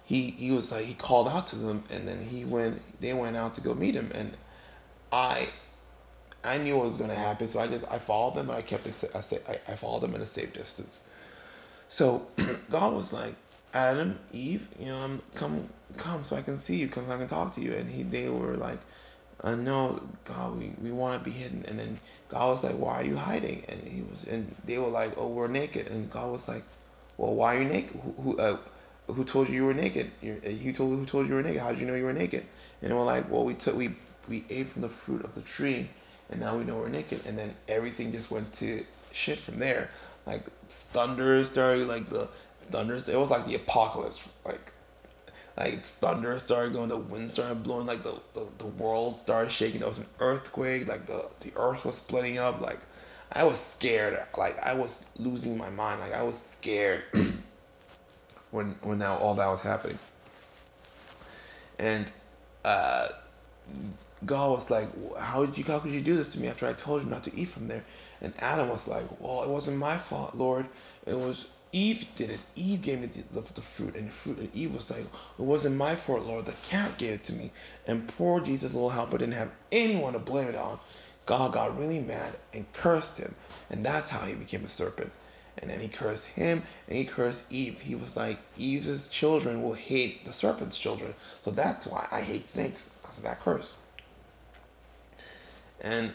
he 0.05 0.31
he 0.31 0.51
was 0.51 0.73
like 0.73 0.85
he 0.85 0.95
called 0.95 1.29
out 1.29 1.47
to 1.49 1.57
them, 1.57 1.85
and 1.91 2.09
then 2.09 2.25
he 2.25 2.45
went 2.45 2.83
they 3.01 3.15
went 3.15 3.37
out 3.37 3.55
to 3.55 3.61
go 3.61 3.75
meet 3.75 3.95
him, 3.95 4.11
and 4.15 4.37
I 5.13 5.49
I 6.45 6.59
knew 6.59 6.77
what 6.77 6.89
was 6.89 6.99
going 6.99 7.11
to 7.11 7.17
happen, 7.17 7.49
so 7.49 7.61
I 7.61 7.67
just 7.67 7.91
I 7.91 7.99
followed 7.99 8.37
them, 8.37 8.47
but 8.47 8.57
I 8.57 8.63
kept 8.63 8.87
it. 8.87 9.05
I 9.15 9.21
said 9.21 9.41
I 9.69 9.75
followed 9.75 10.03
them 10.03 10.15
at 10.15 10.21
a 10.21 10.27
safe 10.27 10.53
distance. 10.53 11.03
So 11.89 12.29
God 12.71 12.95
was 12.95 13.13
like, 13.13 13.35
Adam, 13.75 14.19
Eve, 14.33 14.69
you 14.79 14.87
know, 14.87 14.99
I'm 14.99 15.23
come 15.35 15.69
come 15.97 16.25
so 16.25 16.37
I 16.37 16.43
can 16.43 16.59
see 16.59 16.77
you, 16.77 16.89
come 16.89 17.07
so 17.07 17.15
I 17.15 17.19
can 17.19 17.29
talk 17.29 17.55
to 17.55 17.61
you, 17.61 17.73
and 17.73 17.91
he 17.91 18.03
they 18.03 18.29
were 18.29 18.57
like, 18.57 18.79
uh, 19.43 19.55
no, 19.55 20.01
God, 20.25 20.59
we, 20.59 20.73
we 20.83 20.91
want 20.91 21.23
to 21.23 21.25
be 21.25 21.35
hidden. 21.35 21.65
And 21.69 21.79
then 21.79 22.01
God 22.29 22.51
was 22.51 22.65
like, 22.65 22.75
why 22.75 23.01
are 23.01 23.05
you 23.05 23.17
hiding? 23.17 23.65
And 23.69 23.81
he 23.81 24.03
was, 24.03 24.25
and 24.25 24.55
they 24.65 24.79
were 24.79 24.89
like, 24.89 25.13
oh, 25.17 25.29
we're 25.29 25.49
naked. 25.49 25.89
And 25.89 26.11
God 26.11 26.33
was 26.33 26.49
like, 26.49 26.65
well, 27.17 27.35
why 27.35 27.57
are 27.57 27.63
you 27.63 27.69
naked? 27.69 27.93
Who, 27.93 28.23
who, 28.23 28.39
uh, 28.39 28.57
who 29.07 29.25
told 29.25 29.49
you 29.49 29.55
you 29.55 29.65
were 29.65 29.75
naked? 29.75 30.11
You, 30.21 30.41
uh, 30.45 30.51
he 30.51 30.73
told 30.73 30.99
who 30.99 31.07
told 31.07 31.27
you 31.27 31.31
you 31.31 31.37
were 31.37 31.43
naked. 31.43 31.61
How 31.61 31.71
did 31.71 31.81
you 31.81 31.87
know 31.87 31.95
you 31.95 32.05
were 32.05 32.13
naked? 32.13 32.45
And 32.83 32.91
they 32.91 32.95
were 32.95 33.05
like, 33.05 33.31
well, 33.31 33.45
we 33.45 33.55
took 33.55 33.77
we 33.77 33.95
we 34.29 34.45
ate 34.51 34.69
from 34.69 34.83
the 34.83 34.89
fruit 34.89 35.25
of 35.25 35.35
the 35.35 35.41
tree, 35.41 35.89
and 36.31 36.41
now 36.41 36.57
we 36.57 36.65
know 36.65 36.77
we're 36.77 36.89
naked. 36.89 37.27
And 37.27 37.39
then 37.39 37.55
everything 37.69 38.13
just 38.13 38.31
went 38.31 38.53
to 38.55 38.85
shit 39.13 39.39
from 39.39 39.59
there. 39.59 39.91
Like 40.27 40.45
thunder 40.69 41.43
started, 41.45 41.89
like 41.89 42.07
the 42.07 42.29
thunders. 42.71 43.09
It 43.09 43.17
was 43.17 43.31
like 43.31 43.47
the 43.47 43.55
apocalypse. 43.55 44.29
Like 44.45 44.73
like 45.59 45.81
thunder 45.81 46.39
started 46.39 46.73
going, 46.73 46.89
the 46.89 46.97
wind 46.97 47.33
started 47.33 47.65
blowing, 47.65 47.87
like 47.87 48.05
the, 48.05 48.15
the, 48.35 48.47
the 48.59 48.67
world 48.67 49.19
started 49.19 49.51
shaking. 49.51 49.81
There 49.81 49.89
was 49.89 49.99
an 49.99 50.07
earthquake, 50.21 50.87
like 50.87 51.07
the, 51.07 51.27
the 51.41 51.51
earth 51.57 51.85
was 51.85 51.97
splitting 51.97 52.39
up. 52.39 52.61
Like 52.61 52.79
I 53.33 53.45
was 53.45 53.59
scared. 53.59 54.19
Like 54.37 54.57
I 54.65 54.75
was 54.75 55.11
losing 55.19 55.59
my 55.59 55.71
mind. 55.71 56.01
Like 56.01 56.15
I 56.15 56.23
was 56.23 56.39
scared 56.39 57.03
when 58.51 58.67
when 58.83 58.99
now 58.99 59.17
all 59.17 59.35
that 59.35 59.49
was 59.49 59.63
happening. 59.63 59.99
And 61.81 62.07
uh, 62.65 63.09
God 64.25 64.51
was 64.51 64.71
like, 64.71 64.89
"How 65.19 65.47
did 65.47 65.57
you? 65.57 65.65
How 65.65 65.79
could 65.79 65.93
you 65.93 66.01
do 66.01 66.17
this 66.17 66.29
to 66.31 66.41
me 66.41 66.49
after 66.49 66.67
I 66.67 66.73
told 66.73 67.05
you 67.05 67.11
not 67.11 67.25
to 67.25 67.37
eat 67.37 67.49
from 67.49 67.69
there?" 67.69 67.85
And 68.21 68.33
Adam 68.39 68.69
was 68.69 68.89
like, 68.89 69.05
"Well, 69.21 69.43
it 69.45 69.49
wasn't 69.49 69.79
my 69.79 69.97
fault, 69.97 70.35
Lord. 70.35 70.67
It 71.07 71.17
was 71.17 71.49
Eve 71.71 72.09
did 72.17 72.31
it. 72.31 72.41
Eve 72.57 72.83
gave 72.83 73.01
me 73.01 73.07
the, 73.07 73.41
the, 73.41 73.53
the, 73.53 73.61
fruit, 73.61 73.95
and 73.95 74.09
the 74.09 74.13
fruit. 74.13 74.39
And 74.39 74.55
Eve 74.55 74.75
was 74.75 74.91
like, 74.91 75.01
"It 75.01 75.43
wasn't 75.43 75.77
my 75.77 75.95
fault, 75.95 76.27
Lord. 76.27 76.47
The 76.47 76.53
cat 76.65 76.99
gave 76.99 77.13
it 77.15 77.25
to 77.25 77.33
me." 77.33 77.51
And 77.87 78.09
poor 78.09 78.41
Jesus, 78.41 78.75
little 78.75 78.91
helper, 78.91 79.19
didn't 79.19 79.35
have 79.35 79.53
anyone 79.71 80.15
to 80.15 80.19
blame 80.19 80.49
it 80.49 80.57
on. 80.57 80.79
God 81.27 81.53
got 81.53 81.79
really 81.79 82.01
mad 82.01 82.37
and 82.55 82.73
cursed 82.73 83.19
him, 83.19 83.35
and 83.69 83.85
that's 83.85 84.09
how 84.09 84.21
he 84.21 84.35
became 84.35 84.65
a 84.65 84.69
serpent. 84.69 85.13
And 85.59 85.71
then 85.71 85.81
he 85.81 85.89
cursed 85.89 86.29
him, 86.29 86.63
and 86.89 86.97
he 86.97 87.05
cursed 87.05 87.53
Eve. 87.53 87.81
He 87.81 87.95
was 87.95 88.17
like, 88.17 88.39
Eve's 88.57 89.09
children 89.09 89.63
will 89.63 89.75
hate 89.75 90.25
the 90.25 90.33
serpent's 90.33 90.79
children, 90.79 91.15
so 91.43 91.51
that's 91.51 91.87
why 91.87 92.07
I 92.11 92.23
hate 92.23 92.49
snakes 92.49 92.99
because 93.03 93.19
of 93.19 93.25
that 93.25 93.41
curse. 93.41 93.75
And 95.81 96.13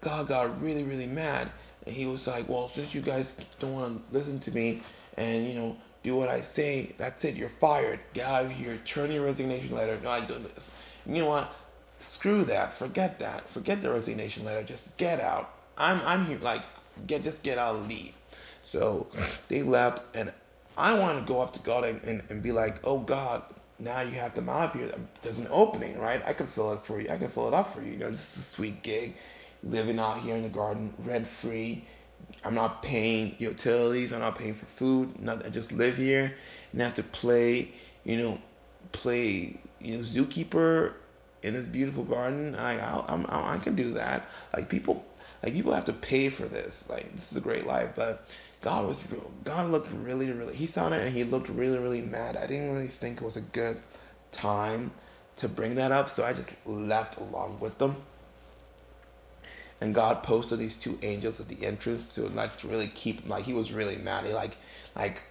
God 0.00 0.28
got 0.28 0.60
really, 0.62 0.82
really 0.82 1.06
mad 1.06 1.48
and 1.86 1.94
he 1.94 2.06
was 2.06 2.26
like, 2.26 2.48
well, 2.48 2.68
since 2.68 2.94
you 2.94 3.00
guys 3.00 3.32
don't 3.58 3.72
want 3.72 4.10
to 4.10 4.14
listen 4.18 4.38
to 4.40 4.52
me 4.52 4.82
and, 5.16 5.46
you 5.46 5.54
know, 5.54 5.76
do 6.02 6.16
what 6.16 6.28
I 6.28 6.40
say, 6.40 6.94
that's 6.96 7.24
it. 7.24 7.36
You're 7.36 7.48
fired. 7.48 8.00
Get 8.14 8.26
out 8.26 8.46
of 8.46 8.52
here. 8.52 8.78
Turn 8.86 9.10
your 9.10 9.24
resignation 9.24 9.74
letter. 9.74 9.98
No, 10.02 10.10
I 10.10 10.24
don't. 10.24 10.46
You 11.06 11.22
know 11.22 11.28
what? 11.28 11.54
Screw 12.00 12.44
that. 12.44 12.72
Forget 12.72 13.18
that. 13.18 13.48
Forget 13.50 13.82
the 13.82 13.90
resignation 13.90 14.44
letter. 14.44 14.66
Just 14.66 14.96
get 14.96 15.20
out. 15.20 15.52
I'm, 15.76 16.00
I'm 16.06 16.26
here. 16.26 16.38
Like, 16.38 16.62
get, 17.06 17.22
just 17.22 17.42
get 17.42 17.58
out 17.58 17.76
and 17.76 17.88
leave. 17.88 18.14
So 18.62 19.08
they 19.48 19.62
left 19.62 20.14
and 20.14 20.32
I 20.76 20.98
wanted 20.98 21.20
to 21.20 21.26
go 21.26 21.40
up 21.40 21.52
to 21.54 21.60
God 21.60 21.84
and, 21.84 22.02
and, 22.04 22.22
and 22.30 22.42
be 22.42 22.52
like, 22.52 22.76
oh 22.84 23.00
God, 23.00 23.42
now 23.80 24.02
you 24.02 24.12
have 24.12 24.34
them 24.34 24.48
out 24.48 24.76
here. 24.76 24.92
There's 25.22 25.38
an 25.38 25.48
opening, 25.50 25.98
right? 25.98 26.22
I 26.26 26.32
can 26.32 26.46
fill 26.46 26.72
it 26.72 26.80
for 26.80 27.00
you. 27.00 27.08
I 27.10 27.16
can 27.16 27.28
fill 27.28 27.48
it 27.48 27.54
up 27.54 27.72
for 27.72 27.82
you. 27.82 27.92
You 27.92 27.98
know, 27.98 28.10
this 28.10 28.36
is 28.36 28.42
a 28.42 28.44
sweet 28.44 28.82
gig 28.82 29.16
living 29.62 29.98
out 29.98 30.20
here 30.20 30.36
in 30.36 30.42
the 30.42 30.48
garden 30.48 30.94
rent 30.98 31.26
free. 31.26 31.84
I'm 32.44 32.54
not 32.54 32.82
paying 32.82 33.34
utilities. 33.38 34.12
I'm 34.12 34.20
not 34.20 34.38
paying 34.38 34.54
for 34.54 34.66
food. 34.66 35.14
I 35.26 35.48
just 35.48 35.72
live 35.72 35.96
here 35.96 36.34
and 36.72 36.80
have 36.80 36.94
to 36.94 37.02
play, 37.02 37.72
you 38.04 38.18
know, 38.18 38.38
play, 38.92 39.58
you 39.80 39.96
know, 39.96 40.02
zookeeper 40.02 40.94
in 41.42 41.54
this 41.54 41.66
beautiful 41.66 42.04
garden. 42.04 42.54
I, 42.54 42.78
I, 42.78 43.04
I'm, 43.08 43.26
I 43.28 43.58
can 43.58 43.74
do 43.74 43.94
that. 43.94 44.28
Like 44.54 44.68
people, 44.68 45.04
like 45.42 45.54
people 45.54 45.72
have 45.72 45.86
to 45.86 45.92
pay 45.92 46.28
for 46.28 46.44
this. 46.44 46.88
Like 46.88 47.10
this 47.12 47.32
is 47.32 47.38
a 47.38 47.40
great 47.40 47.66
life, 47.66 47.92
but 47.96 48.26
God 48.60 48.86
was, 48.86 49.06
God 49.44 49.70
looked 49.70 49.90
really, 49.92 50.30
really. 50.30 50.54
He 50.54 50.66
saw 50.66 50.88
it 50.88 50.92
and 50.92 51.14
he 51.14 51.24
looked 51.24 51.48
really, 51.48 51.78
really 51.78 52.02
mad. 52.02 52.36
I 52.36 52.46
didn't 52.46 52.72
really 52.74 52.88
think 52.88 53.18
it 53.18 53.24
was 53.24 53.36
a 53.36 53.40
good 53.40 53.78
time 54.32 54.90
to 55.36 55.48
bring 55.48 55.76
that 55.76 55.92
up, 55.92 56.10
so 56.10 56.24
I 56.24 56.34
just 56.34 56.66
left 56.66 57.18
along 57.18 57.60
with 57.60 57.78
them 57.78 57.96
and 59.80 59.94
God 59.94 60.22
posted 60.22 60.58
these 60.58 60.78
two 60.78 60.98
angels 61.02 61.40
at 61.40 61.48
the 61.48 61.64
entrance 61.64 62.14
to 62.14 62.22
like 62.28 62.56
to 62.58 62.68
really 62.68 62.88
keep 62.88 63.26
like 63.28 63.44
he 63.44 63.52
was 63.52 63.72
really 63.72 63.96
mad. 63.96 64.24
He 64.26 64.32
like 64.32 64.56
like 64.94 65.22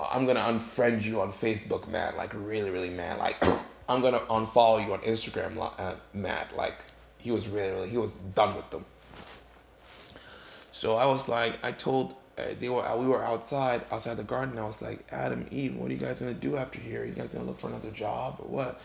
I'm 0.00 0.26
gonna 0.26 0.40
unfriend 0.40 1.02
you 1.02 1.20
on 1.20 1.32
Facebook, 1.32 1.88
man. 1.88 2.16
Like 2.16 2.32
really 2.34 2.70
really 2.70 2.90
mad. 2.90 3.18
Like 3.18 3.36
I'm 3.88 4.00
gonna 4.00 4.20
unfollow 4.20 4.84
you 4.84 4.92
on 4.92 5.00
Instagram, 5.00 5.58
uh, 5.78 5.94
mad. 6.14 6.46
Like 6.56 6.76
he 7.18 7.30
was 7.30 7.48
really 7.48 7.70
really 7.70 7.88
he 7.88 7.98
was 7.98 8.12
done 8.12 8.54
with 8.54 8.70
them. 8.70 8.84
So 10.70 10.96
I 10.96 11.06
was 11.06 11.28
like 11.28 11.64
I 11.64 11.72
told 11.72 12.14
Uh, 12.38 12.44
they 12.58 12.68
were 12.68 12.82
we 12.98 13.06
were 13.06 13.22
outside 13.22 13.82
outside 13.90 14.16
the 14.16 14.22
garden. 14.22 14.58
I 14.58 14.64
was 14.64 14.80
like 14.80 15.04
Adam 15.10 15.46
Eve, 15.50 15.76
what 15.76 15.90
are 15.90 15.94
you 15.94 16.00
guys 16.00 16.20
gonna 16.20 16.34
do 16.34 16.56
after 16.56 16.80
here? 16.80 17.02
Are 17.02 17.04
you 17.04 17.12
guys 17.12 17.34
gonna 17.34 17.44
look 17.44 17.58
for 17.58 17.68
another 17.68 17.90
job 17.90 18.36
or 18.38 18.48
what? 18.48 18.80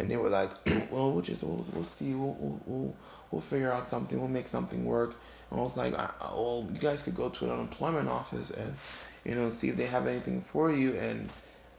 and 0.00 0.10
they 0.10 0.16
were 0.16 0.30
like, 0.30 0.50
well, 0.90 1.12
we'll 1.12 1.22
just 1.22 1.42
we'll, 1.42 1.64
we'll 1.72 1.84
see, 1.84 2.14
we'll, 2.14 2.36
we'll, 2.38 2.60
we'll 2.66 2.96
we'll 3.30 3.40
figure 3.40 3.70
out 3.70 3.88
something, 3.88 4.18
we'll 4.18 4.28
make 4.28 4.48
something 4.48 4.84
work. 4.84 5.14
And 5.50 5.60
I 5.60 5.62
was 5.62 5.76
like, 5.76 5.94
I, 5.94 6.10
well, 6.32 6.68
you 6.72 6.78
guys 6.78 7.02
could 7.02 7.16
go 7.16 7.28
to 7.28 7.44
an 7.44 7.50
unemployment 7.50 8.08
office 8.08 8.50
and 8.50 8.74
you 9.24 9.34
know 9.34 9.50
see 9.50 9.68
if 9.68 9.76
they 9.76 9.86
have 9.86 10.06
anything 10.06 10.40
for 10.40 10.72
you. 10.72 10.94
And 10.94 11.28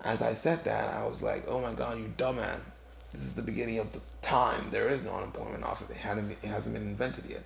as 0.03 0.21
I 0.21 0.33
said 0.33 0.63
that, 0.65 0.93
I 0.93 1.05
was 1.05 1.23
like, 1.23 1.45
oh 1.47 1.61
my 1.61 1.73
god, 1.73 1.97
you 1.99 2.13
dumbass! 2.17 2.69
This 3.13 3.23
is 3.23 3.35
the 3.35 3.41
beginning 3.41 3.79
of 3.79 3.91
the 3.91 3.99
time. 4.21 4.67
There 4.71 4.87
is 4.87 5.03
no 5.03 5.15
unemployment 5.15 5.63
office. 5.63 5.89
It 5.89 5.97
hadn't 5.97 6.31
it 6.31 6.47
hasn't 6.47 6.75
been 6.75 6.87
invented 6.87 7.25
yet. 7.29 7.43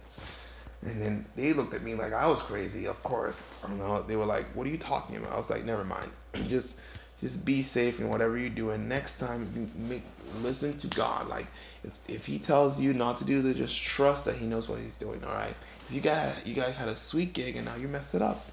And 0.85 1.01
then 1.01 1.25
they 1.35 1.53
looked 1.53 1.73
at 1.73 1.81
me 1.81 1.95
like 1.95 2.13
I 2.13 2.27
was 2.27 2.41
crazy. 2.41 2.87
Of 2.87 3.01
course, 3.01 3.41
I 3.67 3.73
know. 3.73 4.03
They 4.03 4.15
were 4.15 4.25
like, 4.25 4.45
"What 4.53 4.67
are 4.67 4.69
you 4.69 4.77
talking 4.77 5.17
about?" 5.17 5.33
I 5.33 5.37
was 5.37 5.49
like, 5.49 5.65
"Never 5.65 5.83
mind. 5.83 6.11
just 6.47 6.79
just 7.21 7.45
be 7.45 7.63
safe 7.63 7.99
in 7.99 8.09
whatever 8.09 8.37
you 8.37 8.49
do 8.49 8.71
and 8.71 8.89
next 8.89 9.19
time 9.19 9.71
make, 9.75 10.03
listen 10.41 10.77
to 10.77 10.87
god 10.87 11.27
like 11.27 11.47
if, 11.83 12.09
if 12.09 12.25
he 12.25 12.37
tells 12.37 12.79
you 12.79 12.93
not 12.93 13.17
to 13.17 13.23
do 13.23 13.41
this 13.41 13.55
just 13.55 13.81
trust 13.81 14.25
that 14.25 14.35
he 14.35 14.45
knows 14.45 14.67
what 14.67 14.79
he's 14.79 14.97
doing 14.97 15.23
all 15.23 15.33
right 15.33 15.55
you 15.89 16.01
got 16.01 16.45
you 16.45 16.53
guys 16.53 16.75
had 16.75 16.89
a 16.89 16.95
sweet 16.95 17.33
gig 17.33 17.55
and 17.55 17.65
now 17.65 17.75
you 17.75 17.87
messed 17.87 18.15
it 18.15 18.21
up 18.21 18.45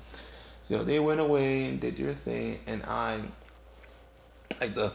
so 0.62 0.84
they 0.84 1.00
went 1.00 1.20
away 1.20 1.64
and 1.64 1.80
did 1.80 1.96
their 1.96 2.12
thing 2.12 2.58
and 2.66 2.82
i 2.84 3.20
like 4.60 4.74
the 4.74 4.92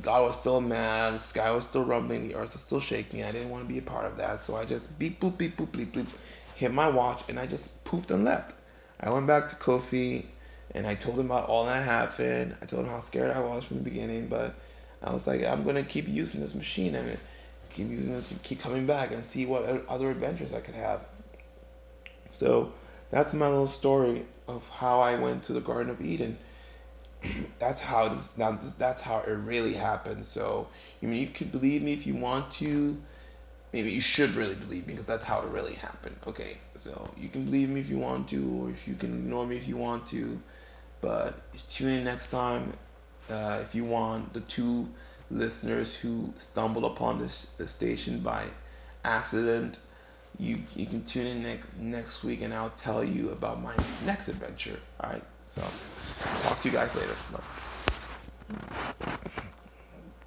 god 0.00 0.26
was 0.26 0.38
still 0.38 0.60
mad 0.60 1.14
the 1.14 1.18
sky 1.18 1.50
was 1.50 1.66
still 1.66 1.84
rumbling 1.84 2.28
the 2.28 2.34
earth 2.34 2.52
was 2.52 2.62
still 2.62 2.80
shaking 2.80 3.22
i 3.24 3.32
didn't 3.32 3.50
want 3.50 3.66
to 3.66 3.68
be 3.68 3.78
a 3.78 3.82
part 3.82 4.04
of 4.04 4.16
that 4.16 4.42
so 4.42 4.56
i 4.56 4.64
just 4.64 4.98
beep 4.98 5.20
boop 5.20 5.36
beep 5.38 5.56
boop 5.56 5.70
beep 5.72 5.92
boop 5.92 6.06
hit 6.54 6.72
my 6.72 6.88
watch 6.88 7.22
and 7.28 7.38
i 7.38 7.46
just 7.46 7.82
pooped 7.84 8.10
and 8.10 8.24
left 8.24 8.54
i 9.00 9.10
went 9.10 9.26
back 9.26 9.48
to 9.48 9.54
kofi 9.56 10.24
and 10.74 10.86
I 10.86 10.94
told 10.94 11.18
him 11.18 11.26
about 11.26 11.48
all 11.48 11.66
that 11.66 11.84
happened. 11.84 12.56
I 12.62 12.66
told 12.66 12.84
him 12.84 12.90
how 12.90 13.00
scared 13.00 13.30
I 13.30 13.40
was 13.40 13.64
from 13.64 13.78
the 13.78 13.82
beginning, 13.82 14.28
but 14.28 14.54
I 15.02 15.12
was 15.12 15.26
like, 15.26 15.44
I'm 15.44 15.64
gonna 15.64 15.82
keep 15.82 16.08
using 16.08 16.40
this 16.40 16.54
machine 16.54 16.94
and 16.94 17.18
keep 17.70 17.88
using 17.88 18.12
this, 18.12 18.38
keep 18.42 18.60
coming 18.60 18.86
back 18.86 19.12
and 19.12 19.24
see 19.24 19.46
what 19.46 19.64
other 19.88 20.10
adventures 20.10 20.52
I 20.52 20.60
could 20.60 20.74
have. 20.74 21.04
So 22.32 22.72
that's 23.10 23.34
my 23.34 23.48
little 23.48 23.68
story 23.68 24.24
of 24.48 24.68
how 24.70 25.00
I 25.00 25.18
went 25.18 25.42
to 25.44 25.52
the 25.52 25.60
Garden 25.60 25.90
of 25.90 26.00
Eden. 26.00 26.38
That's 27.58 27.80
how 27.80 28.08
this, 28.08 28.36
now 28.36 28.58
that's 28.78 29.02
how 29.02 29.20
it 29.20 29.30
really 29.30 29.74
happened. 29.74 30.26
So 30.26 30.68
I 31.02 31.06
mean, 31.06 31.20
you 31.20 31.28
could 31.28 31.52
believe 31.52 31.82
me 31.82 31.92
if 31.92 32.06
you 32.06 32.14
want 32.14 32.52
to. 32.54 33.00
Maybe 33.72 33.90
you 33.90 34.02
should 34.02 34.34
really 34.34 34.54
believe 34.54 34.86
me 34.86 34.92
because 34.92 35.06
that's 35.06 35.24
how 35.24 35.40
it 35.40 35.48
really 35.48 35.74
happened. 35.74 36.16
Okay, 36.26 36.58
so 36.76 37.10
you 37.16 37.28
can 37.28 37.46
believe 37.46 37.70
me 37.70 37.80
if 37.80 37.88
you 37.88 37.98
want 37.98 38.28
to, 38.28 38.60
or 38.60 38.70
if 38.70 38.86
you 38.86 38.94
can 38.94 39.14
ignore 39.14 39.46
me 39.46 39.56
if 39.56 39.66
you 39.66 39.78
want 39.78 40.06
to. 40.08 40.42
But 41.00 41.40
tune 41.70 41.88
in 41.88 42.04
next 42.04 42.30
time 42.30 42.74
uh, 43.30 43.60
if 43.62 43.74
you 43.74 43.84
want 43.84 44.32
the 44.34 44.40
two 44.40 44.88
listeners 45.30 45.96
who 45.96 46.32
stumbled 46.36 46.84
upon 46.84 47.18
this, 47.18 47.46
this 47.58 47.70
station 47.70 48.20
by 48.20 48.44
accident. 49.04 49.78
You, 50.38 50.60
you 50.74 50.86
can 50.86 51.04
tune 51.04 51.26
in 51.26 51.42
next 51.42 51.76
next 51.78 52.24
week 52.24 52.40
and 52.42 52.54
I'll 52.54 52.70
tell 52.70 53.04
you 53.04 53.30
about 53.30 53.62
my 53.62 53.74
next 54.06 54.28
adventure. 54.28 54.80
All 55.00 55.10
right. 55.10 55.22
So 55.42 55.62
Talk 56.42 56.60
to 56.60 56.68
you 56.68 56.74
guys 56.74 56.94
later. 56.96 57.16
Bye. 57.32 57.42